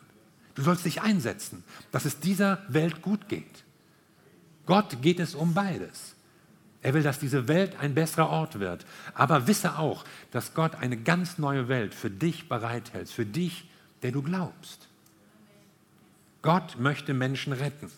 Du 0.55 0.63
sollst 0.63 0.87
dich 0.87 1.03
einsetzen, 1.03 1.63
dass 1.93 2.07
es 2.07 2.21
dieser 2.21 2.63
Welt 2.69 3.03
gut 3.03 3.29
geht. 3.29 3.65
Gott 4.65 5.03
geht 5.03 5.21
es 5.21 5.35
um 5.35 5.53
beides. 5.53 6.15
Er 6.83 6.95
will, 6.95 7.03
dass 7.03 7.19
diese 7.19 7.49
Welt 7.49 7.77
ein 7.81 7.95
besserer 7.95 8.29
Ort 8.29 8.61
wird. 8.61 8.87
Aber 9.15 9.47
wisse 9.47 9.79
auch, 9.79 10.05
dass 10.31 10.55
Gott 10.55 10.77
eine 10.77 10.97
ganz 10.97 11.39
neue 11.39 11.69
Welt 11.69 11.95
für 11.95 12.11
dich 12.11 12.49
bereithält, 12.49 13.11
für 13.11 13.27
dich, 13.27 13.69
der 14.03 14.13
du 14.13 14.23
glaubst. 14.23 14.89
Gott 16.43 16.79
möchte 16.79 17.15
Menschen 17.15 17.53
retten. 17.53 17.91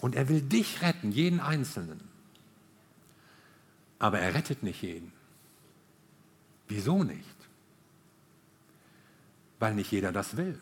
Und 0.00 0.14
er 0.14 0.28
will 0.28 0.40
dich 0.40 0.80
retten, 0.80 1.12
jeden 1.12 1.40
Einzelnen. 1.40 2.00
Aber 3.98 4.20
er 4.20 4.34
rettet 4.34 4.62
nicht 4.62 4.82
jeden. 4.82 5.12
Wieso 6.68 7.02
nicht? 7.02 7.24
Weil 9.58 9.74
nicht 9.74 9.90
jeder 9.90 10.12
das 10.12 10.36
will. 10.36 10.58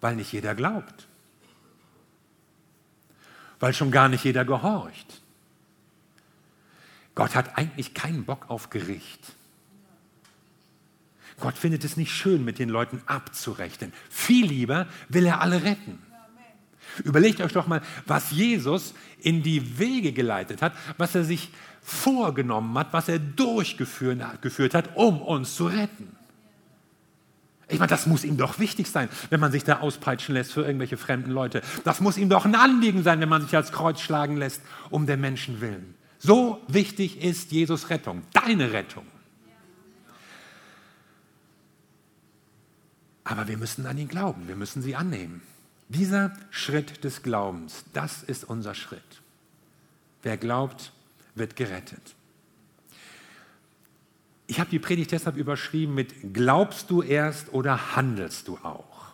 Weil 0.00 0.16
nicht 0.16 0.32
jeder 0.32 0.54
glaubt. 0.54 1.08
Weil 3.58 3.74
schon 3.74 3.90
gar 3.90 4.08
nicht 4.08 4.24
jeder 4.24 4.44
gehorcht. 4.44 5.22
Gott 7.16 7.34
hat 7.34 7.58
eigentlich 7.58 7.94
keinen 7.94 8.24
Bock 8.24 8.48
auf 8.48 8.70
Gericht. 8.70 9.34
Gott 11.40 11.58
findet 11.58 11.82
es 11.82 11.96
nicht 11.96 12.12
schön, 12.12 12.44
mit 12.44 12.58
den 12.58 12.68
Leuten 12.68 13.02
abzurechnen. 13.06 13.92
Viel 14.08 14.46
lieber 14.46 14.86
will 15.08 15.26
er 15.26 15.40
alle 15.40 15.64
retten. 15.64 15.98
Überlegt 17.04 17.40
euch 17.40 17.52
doch 17.52 17.66
mal, 17.66 17.82
was 18.06 18.30
Jesus 18.30 18.94
in 19.20 19.42
die 19.42 19.78
Wege 19.78 20.12
geleitet 20.12 20.62
hat, 20.62 20.72
was 20.98 21.14
er 21.14 21.24
sich 21.24 21.50
vorgenommen 21.82 22.76
hat, 22.78 22.92
was 22.92 23.08
er 23.08 23.18
durchgeführt 23.18 24.74
hat, 24.74 24.96
um 24.96 25.20
uns 25.20 25.56
zu 25.56 25.66
retten. 25.66 26.14
Ich 27.68 27.78
meine, 27.78 27.90
das 27.90 28.06
muss 28.06 28.24
ihm 28.24 28.36
doch 28.36 28.58
wichtig 28.58 28.88
sein, 28.88 29.08
wenn 29.30 29.40
man 29.40 29.52
sich 29.52 29.64
da 29.64 29.80
auspeitschen 29.80 30.34
lässt 30.34 30.52
für 30.52 30.62
irgendwelche 30.62 30.96
fremden 30.96 31.32
Leute. 31.32 31.62
Das 31.84 32.00
muss 32.00 32.16
ihm 32.16 32.28
doch 32.28 32.44
ein 32.44 32.54
Anliegen 32.54 33.02
sein, 33.02 33.20
wenn 33.20 33.28
man 33.28 33.42
sich 33.42 33.56
als 33.56 33.72
Kreuz 33.72 34.00
schlagen 34.00 34.36
lässt, 34.36 34.62
um 34.90 35.06
der 35.06 35.16
Menschen 35.16 35.60
willen. 35.60 35.95
So 36.26 36.60
wichtig 36.66 37.22
ist 37.22 37.52
Jesus 37.52 37.88
Rettung, 37.88 38.24
deine 38.32 38.72
Rettung. 38.72 39.06
Aber 43.22 43.46
wir 43.46 43.56
müssen 43.56 43.86
an 43.86 43.96
ihn 43.96 44.08
glauben, 44.08 44.48
wir 44.48 44.56
müssen 44.56 44.82
sie 44.82 44.96
annehmen. 44.96 45.40
Dieser 45.88 46.32
Schritt 46.50 47.04
des 47.04 47.22
Glaubens, 47.22 47.84
das 47.92 48.24
ist 48.24 48.42
unser 48.42 48.74
Schritt. 48.74 49.22
Wer 50.24 50.36
glaubt, 50.36 50.90
wird 51.36 51.54
gerettet. 51.54 52.16
Ich 54.48 54.58
habe 54.58 54.70
die 54.70 54.80
Predigt 54.80 55.12
deshalb 55.12 55.36
überschrieben 55.36 55.94
mit 55.94 56.34
Glaubst 56.34 56.90
du 56.90 57.02
erst 57.02 57.52
oder 57.52 57.94
handelst 57.94 58.48
du 58.48 58.58
auch? 58.64 59.12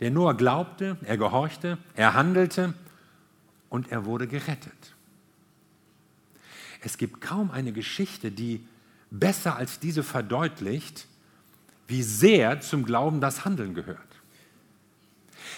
Der 0.00 0.10
Noah 0.10 0.34
glaubte, 0.34 0.96
er 1.04 1.18
gehorchte, 1.18 1.78
er 1.94 2.14
handelte 2.14 2.74
und 3.68 3.92
er 3.92 4.06
wurde 4.06 4.26
gerettet. 4.26 4.97
Es 6.80 6.96
gibt 6.96 7.20
kaum 7.20 7.50
eine 7.50 7.72
Geschichte, 7.72 8.30
die 8.30 8.64
besser 9.10 9.56
als 9.56 9.80
diese 9.80 10.02
verdeutlicht, 10.02 11.06
wie 11.86 12.02
sehr 12.02 12.60
zum 12.60 12.84
Glauben 12.84 13.20
das 13.20 13.44
Handeln 13.44 13.74
gehört. 13.74 13.98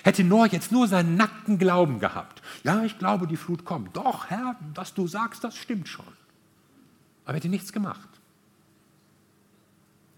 Hätte 0.03 0.25
Noah 0.25 0.47
jetzt 0.47 0.73
nur 0.73 0.87
seinen 0.89 1.17
nackten 1.17 1.59
Glauben 1.59 1.99
gehabt, 1.99 2.43
ja, 2.63 2.85
ich 2.85 2.99
glaube, 2.99 3.27
die 3.27 3.37
Flut 3.37 3.65
kommt. 3.65 3.97
Doch, 3.97 4.31
Herr, 4.31 4.57
was 4.75 4.95
du 4.95 5.07
sagst, 5.07 5.45
das 5.45 5.57
stimmt 5.57 5.89
schon. 5.89 6.07
Aber 7.25 7.35
er 7.35 7.37
hätte 7.37 7.49
nichts 7.49 7.73
gemacht. 7.73 8.09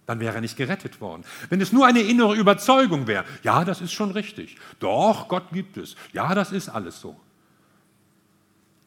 Dann 0.07 0.21
wäre 0.21 0.35
er 0.35 0.41
nicht 0.41 0.57
gerettet 0.57 1.01
worden. 1.01 1.25
Wenn 1.49 1.61
es 1.61 1.73
nur 1.73 1.87
eine 1.87 2.01
innere 2.01 2.35
Überzeugung 2.35 3.07
wäre, 3.07 3.25
ja, 3.43 3.65
das 3.65 3.81
ist 3.81 3.93
schon 3.93 4.11
richtig. 4.11 4.57
Doch, 4.79 5.29
Gott 5.29 5.51
gibt 5.53 5.77
es. 5.77 5.97
Ja, 6.12 6.35
das 6.35 6.53
ist 6.53 6.69
alles 6.69 7.01
so. 7.01 7.19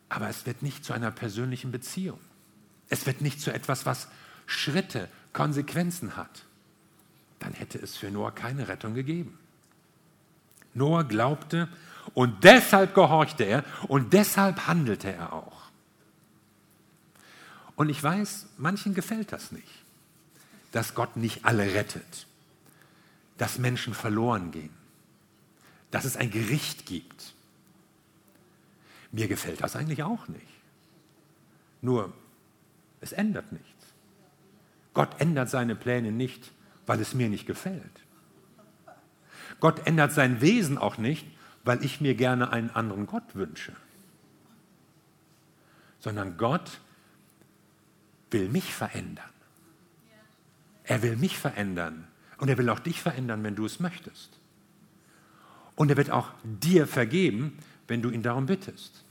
Aber 0.09 0.29
es 0.29 0.45
wird 0.45 0.61
nicht 0.61 0.85
zu 0.85 0.93
einer 0.93 1.11
persönlichen 1.11 1.71
Beziehung. 1.71 2.19
Es 2.89 3.05
wird 3.05 3.21
nicht 3.21 3.41
zu 3.41 3.51
etwas, 3.51 3.85
was 3.85 4.07
Schritte, 4.45 5.09
Konsequenzen 5.33 6.15
hat. 6.15 6.45
Dann 7.39 7.53
hätte 7.53 7.77
es 7.77 7.97
für 7.97 8.11
Noah 8.11 8.33
keine 8.33 8.67
Rettung 8.67 8.93
gegeben. 8.93 9.37
Noah 10.73 11.03
glaubte 11.03 11.67
und 12.13 12.43
deshalb 12.43 12.93
gehorchte 12.93 13.43
er 13.43 13.63
und 13.87 14.13
deshalb 14.13 14.67
handelte 14.67 15.11
er 15.11 15.33
auch. 15.33 15.63
Und 17.75 17.89
ich 17.89 18.01
weiß, 18.01 18.47
manchen 18.57 18.93
gefällt 18.93 19.31
das 19.31 19.51
nicht, 19.51 19.67
dass 20.71 20.95
Gott 20.95 21.17
nicht 21.17 21.45
alle 21.45 21.73
rettet, 21.73 22.27
dass 23.37 23.57
Menschen 23.57 23.93
verloren 23.93 24.51
gehen, 24.51 24.73
dass 25.91 26.05
es 26.05 26.15
ein 26.15 26.31
Gericht 26.31 26.85
gibt. 26.85 27.34
Mir 29.15 29.29
gefällt 29.29 29.61
das 29.61 29.77
eigentlich 29.77 30.03
auch 30.03 30.27
nicht. 30.27 30.45
Nur, 31.81 32.11
es 32.99 33.13
ändert 33.13 33.49
nichts. 33.53 33.93
Gott 34.93 35.21
ändert 35.21 35.49
seine 35.49 35.73
Pläne 35.73 36.11
nicht, 36.11 36.51
weil 36.85 36.99
es 36.99 37.13
mir 37.13 37.29
nicht 37.29 37.47
gefällt. 37.47 38.03
Gott 39.61 39.87
ändert 39.87 40.11
sein 40.11 40.41
Wesen 40.41 40.77
auch 40.77 40.97
nicht, 40.97 41.25
weil 41.63 41.81
ich 41.85 42.01
mir 42.01 42.13
gerne 42.15 42.51
einen 42.51 42.71
anderen 42.71 43.07
Gott 43.07 43.35
wünsche, 43.35 43.71
sondern 45.99 46.35
Gott 46.35 46.81
will 48.31 48.49
mich 48.49 48.73
verändern. 48.73 49.29
Er 50.83 51.01
will 51.03 51.15
mich 51.15 51.37
verändern 51.37 52.05
und 52.37 52.49
er 52.49 52.57
will 52.57 52.69
auch 52.69 52.79
dich 52.79 53.01
verändern, 53.01 53.45
wenn 53.45 53.55
du 53.55 53.65
es 53.65 53.79
möchtest. 53.79 54.37
Und 55.77 55.89
er 55.89 55.95
wird 55.95 56.11
auch 56.11 56.31
dir 56.43 56.85
vergeben, 56.85 57.57
wenn 57.87 58.01
du 58.01 58.09
ihn 58.09 58.21
darum 58.21 58.45
bittest. 58.45 59.04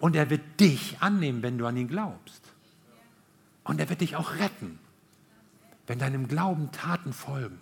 Und 0.00 0.16
er 0.16 0.30
wird 0.30 0.60
dich 0.60 0.96
annehmen, 1.00 1.42
wenn 1.42 1.58
du 1.58 1.66
an 1.66 1.76
ihn 1.76 1.88
glaubst. 1.88 2.42
Und 3.64 3.80
er 3.80 3.88
wird 3.88 4.00
dich 4.00 4.16
auch 4.16 4.34
retten, 4.36 4.78
wenn 5.86 5.98
deinem 5.98 6.28
Glauben 6.28 6.72
Taten 6.72 7.12
folgen. 7.12 7.58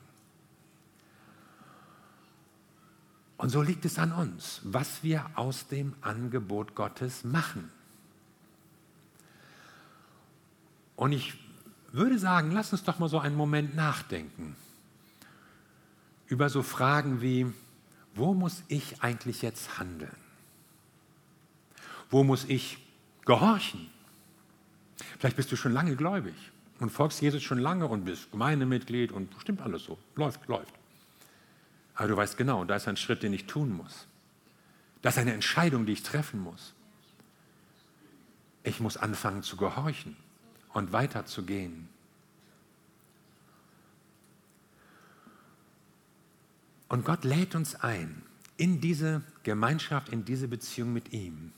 Und 3.36 3.48
so 3.48 3.62
liegt 3.62 3.84
es 3.86 3.98
an 3.98 4.12
uns, 4.12 4.60
was 4.64 5.02
wir 5.02 5.30
aus 5.34 5.66
dem 5.66 5.94
Angebot 6.02 6.74
Gottes 6.74 7.24
machen. 7.24 7.70
Und 10.94 11.12
ich 11.12 11.38
würde 11.92 12.18
sagen, 12.18 12.50
lass 12.50 12.72
uns 12.72 12.84
doch 12.84 12.98
mal 12.98 13.08
so 13.08 13.18
einen 13.18 13.36
Moment 13.36 13.74
nachdenken 13.74 14.56
über 16.26 16.48
so 16.48 16.62
Fragen 16.62 17.22
wie, 17.22 17.52
wo 18.14 18.34
muss 18.34 18.62
ich 18.68 19.02
eigentlich 19.02 19.42
jetzt 19.42 19.78
handeln? 19.78 20.14
Wo 22.10 22.24
muss 22.24 22.44
ich 22.44 22.78
gehorchen? 23.24 23.90
Vielleicht 25.18 25.36
bist 25.36 25.50
du 25.52 25.56
schon 25.56 25.72
lange 25.72 25.96
gläubig 25.96 26.34
und 26.80 26.90
folgst 26.90 27.22
Jesus 27.22 27.42
schon 27.42 27.58
lange 27.58 27.86
und 27.86 28.04
bist 28.04 28.30
Gemeindemitglied 28.32 29.12
und 29.12 29.32
stimmt 29.40 29.62
alles 29.62 29.84
so. 29.84 29.98
Läuft, 30.16 30.46
läuft. 30.48 30.74
Aber 31.94 32.08
du 32.08 32.16
weißt 32.16 32.36
genau, 32.36 32.64
da 32.64 32.76
ist 32.76 32.88
ein 32.88 32.96
Schritt, 32.96 33.22
den 33.22 33.32
ich 33.32 33.46
tun 33.46 33.70
muss. 33.76 34.06
Das 35.02 35.14
ist 35.14 35.20
eine 35.20 35.34
Entscheidung, 35.34 35.86
die 35.86 35.92
ich 35.92 36.02
treffen 36.02 36.40
muss. 36.40 36.74
Ich 38.62 38.80
muss 38.80 38.96
anfangen 38.96 39.42
zu 39.42 39.56
gehorchen 39.56 40.16
und 40.72 40.92
weiterzugehen. 40.92 41.88
Und 46.88 47.04
Gott 47.04 47.24
lädt 47.24 47.54
uns 47.54 47.76
ein 47.76 48.22
in 48.56 48.80
diese 48.80 49.22
Gemeinschaft, 49.42 50.08
in 50.08 50.24
diese 50.24 50.48
Beziehung 50.48 50.92
mit 50.92 51.12
ihm. 51.12 51.52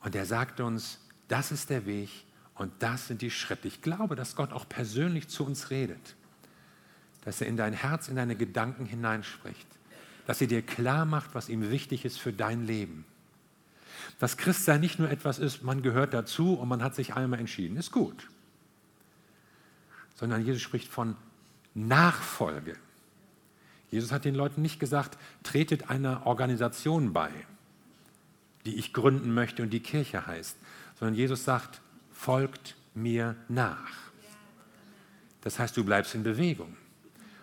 Und 0.00 0.14
er 0.14 0.26
sagt 0.26 0.60
uns, 0.60 0.98
das 1.28 1.52
ist 1.52 1.70
der 1.70 1.86
Weg 1.86 2.10
und 2.54 2.72
das 2.80 3.08
sind 3.08 3.22
die 3.22 3.30
Schritte. 3.30 3.68
Ich 3.68 3.82
glaube, 3.82 4.16
dass 4.16 4.36
Gott 4.36 4.52
auch 4.52 4.68
persönlich 4.68 5.28
zu 5.28 5.44
uns 5.44 5.70
redet, 5.70 6.14
dass 7.24 7.40
er 7.40 7.48
in 7.48 7.56
dein 7.56 7.72
Herz, 7.72 8.08
in 8.08 8.16
deine 8.16 8.36
Gedanken 8.36 8.86
hineinspricht, 8.86 9.66
dass 10.26 10.40
er 10.40 10.46
dir 10.46 10.62
klar 10.62 11.04
macht, 11.04 11.34
was 11.34 11.48
ihm 11.48 11.70
wichtig 11.70 12.04
ist 12.04 12.18
für 12.18 12.32
dein 12.32 12.66
Leben. 12.66 13.04
Dass 14.18 14.36
Christsein 14.36 14.80
nicht 14.80 14.98
nur 14.98 15.10
etwas 15.10 15.38
ist, 15.38 15.62
man 15.62 15.82
gehört 15.82 16.14
dazu 16.14 16.54
und 16.54 16.68
man 16.68 16.82
hat 16.82 16.94
sich 16.94 17.14
einmal 17.14 17.40
entschieden, 17.40 17.76
ist 17.76 17.92
gut. 17.92 18.28
Sondern 20.14 20.44
Jesus 20.44 20.62
spricht 20.62 20.88
von 20.88 21.16
Nachfolge. 21.74 22.76
Jesus 23.90 24.12
hat 24.12 24.24
den 24.24 24.34
Leuten 24.34 24.62
nicht 24.62 24.80
gesagt, 24.80 25.18
tretet 25.42 25.90
einer 25.90 26.26
Organisation 26.26 27.12
bei 27.12 27.30
die 28.66 28.76
ich 28.76 28.92
gründen 28.92 29.32
möchte 29.32 29.62
und 29.62 29.70
die 29.70 29.80
Kirche 29.80 30.26
heißt, 30.26 30.56
sondern 30.98 31.14
Jesus 31.14 31.44
sagt, 31.44 31.80
folgt 32.12 32.76
mir 32.94 33.36
nach. 33.48 33.92
Das 35.42 35.58
heißt, 35.58 35.76
du 35.76 35.84
bleibst 35.84 36.14
in 36.14 36.22
Bewegung. 36.22 36.76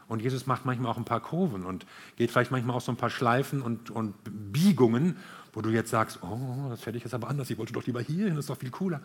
Und 0.08 0.22
Jesus 0.22 0.46
macht 0.46 0.66
manchmal 0.66 0.92
auch 0.92 0.98
ein 0.98 1.06
paar 1.06 1.22
Kurven 1.22 1.66
und 1.66 1.86
geht 2.18 2.30
vielleicht 2.30 2.52
manchmal 2.52 2.76
auch 2.76 2.82
so 2.82 2.92
ein 2.92 2.98
paar 2.98 3.10
Schleifen 3.10 3.62
und, 3.62 3.90
und 3.90 4.14
Biegungen, 4.52 5.18
wo 5.54 5.62
du 5.62 5.70
jetzt 5.70 5.90
sagst, 5.90 6.20
oh, 6.22 6.68
das 6.70 6.86
hätte 6.86 6.98
ich 6.98 7.04
jetzt 7.04 7.14
aber 7.14 7.30
anders, 7.30 7.50
ich 7.50 7.58
wollte 7.58 7.74
doch 7.74 7.86
lieber 7.86 8.02
hier 8.02 8.26
hin, 8.26 8.36
das 8.36 8.46
ist 8.46 8.50
doch 8.50 8.58
viel 8.58 8.72
cooler. 8.72 9.02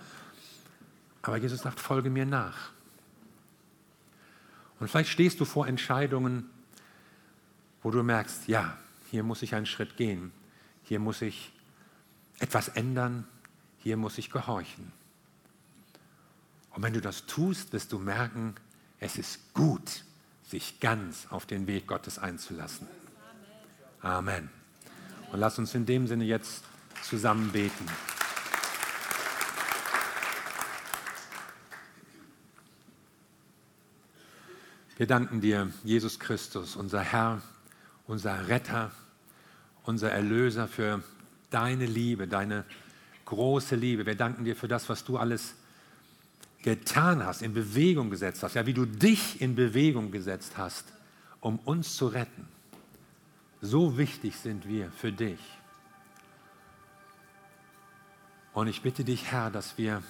Aber 1.22 1.37
Jesus 1.37 1.61
sagt, 1.61 1.78
folge 1.78 2.11
mir 2.11 2.26
nach. 2.26 2.72
Und 4.81 4.88
vielleicht 4.88 5.11
stehst 5.11 5.40
du 5.40 5.44
vor 5.44 5.66
Entscheidungen, 5.66 6.50
wo 7.83 7.90
du 7.90 8.02
merkst, 8.02 8.48
ja, 8.48 8.76
hier 9.11 9.22
muss 9.22 9.42
ich 9.42 9.54
einen 9.54 9.66
Schritt 9.66 9.96
gehen, 9.96 10.33
hier 10.83 10.98
muss 10.98 11.22
ich 11.22 11.52
etwas 12.38 12.68
ändern, 12.68 13.27
hier 13.79 13.96
muss 13.96 14.18
ich 14.18 14.31
gehorchen. 14.31 14.92
Und 16.70 16.83
wenn 16.83 16.92
du 16.92 17.01
das 17.01 17.27
tust, 17.27 17.72
wirst 17.72 17.92
du 17.92 17.98
merken, 17.98 18.55
es 19.01 19.16
ist 19.16 19.53
gut, 19.55 20.05
sich 20.48 20.81
ganz 20.81 21.27
auf 21.31 21.46
den 21.46 21.66
Weg 21.66 21.87
Gottes 21.87 22.18
einzulassen. 22.18 22.87
Amen. 24.01 24.51
Und 25.33 25.40
lass 25.40 25.59
uns 25.59 25.74
in 25.74 25.87
dem 25.87 26.07
Sinne 26.07 26.24
jetzt 26.24 26.64
zusammen 27.03 27.51
beten. 27.53 27.87
Wir 34.96 35.07
danken 35.07 35.40
dir, 35.40 35.72
Jesus 35.85 36.18
Christus, 36.18 36.74
unser 36.74 37.01
Herr, 37.01 37.40
unser 38.07 38.48
Retter, 38.48 38.90
unser 39.85 40.11
Erlöser, 40.11 40.66
für 40.66 41.05
deine 41.50 41.87
Liebe, 41.87 42.28
deine 42.28 42.64
große 43.24 43.76
Liebe. 43.76 44.06
Wir 44.06 44.14
danken 44.14 44.44
dir 44.44 44.56
für 44.56 44.68
das, 44.68 44.88
was 44.88 45.04
du 45.04 45.16
alles 45.18 45.54
getan 46.62 47.24
hast, 47.24 47.42
in 47.42 47.54
Bewegung 47.54 48.11
gesetzt 48.11 48.42
hast, 48.42 48.54
ja, 48.54 48.66
wie 48.66 48.74
du 48.74 48.84
dich 48.84 49.40
in 49.40 49.54
Bewegung 49.54 50.11
gesetzt 50.11 50.56
hast, 50.56 50.87
um 51.40 51.58
uns 51.61 51.96
zu 51.96 52.08
retten. 52.08 52.48
So 53.61 53.96
wichtig 53.98 54.37
sind 54.37 54.66
wir 54.66 54.90
für 54.92 55.12
dich. 55.12 55.40
Und 58.52 58.66
ich 58.66 58.82
bitte 58.82 59.04
dich, 59.04 59.30
Herr, 59.30 59.50
dass 59.50 59.78
wir 59.78 60.02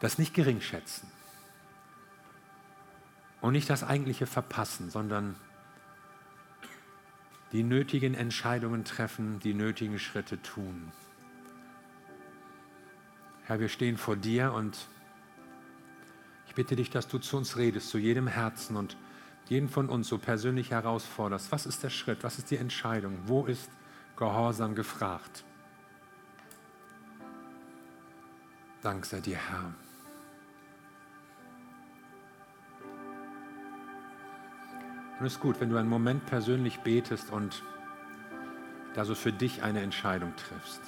das 0.00 0.18
nicht 0.18 0.34
gering 0.34 0.60
schätzen 0.60 1.10
und 3.40 3.52
nicht 3.52 3.68
das 3.68 3.82
eigentliche 3.82 4.26
verpassen, 4.26 4.90
sondern 4.90 5.34
die 7.52 7.62
nötigen 7.62 8.14
Entscheidungen 8.14 8.84
treffen, 8.84 9.40
die 9.40 9.54
nötigen 9.54 9.98
Schritte 9.98 10.40
tun. 10.42 10.92
Herr, 13.44 13.60
wir 13.60 13.68
stehen 13.68 13.96
vor 13.96 14.16
dir 14.16 14.52
und 14.52 14.88
ich 16.46 16.54
bitte 16.54 16.76
dich, 16.76 16.90
dass 16.90 17.08
du 17.08 17.18
zu 17.18 17.36
uns 17.36 17.56
redest, 17.56 17.88
zu 17.88 17.98
jedem 17.98 18.26
Herzen 18.26 18.76
und 18.76 18.96
jeden 19.48 19.68
von 19.68 19.88
uns 19.88 20.08
so 20.08 20.18
persönlich 20.18 20.70
herausforderst. 20.70 21.50
Was 21.50 21.64
ist 21.64 21.82
der 21.82 21.90
Schritt? 21.90 22.22
Was 22.22 22.38
ist 22.38 22.50
die 22.50 22.58
Entscheidung? 22.58 23.18
Wo 23.24 23.46
ist 23.46 23.70
Gehorsam 24.16 24.74
gefragt? 24.74 25.44
Dank 28.82 29.06
sei 29.06 29.20
dir, 29.20 29.36
Herr. 29.36 29.72
Und 35.18 35.26
es 35.26 35.34
ist 35.34 35.40
gut, 35.40 35.60
wenn 35.60 35.70
du 35.70 35.76
einen 35.76 35.88
Moment 35.88 36.26
persönlich 36.26 36.80
betest 36.80 37.32
und 37.32 37.62
da 38.94 39.04
so 39.04 39.14
für 39.14 39.32
dich 39.32 39.62
eine 39.62 39.80
Entscheidung 39.80 40.32
triffst. 40.36 40.80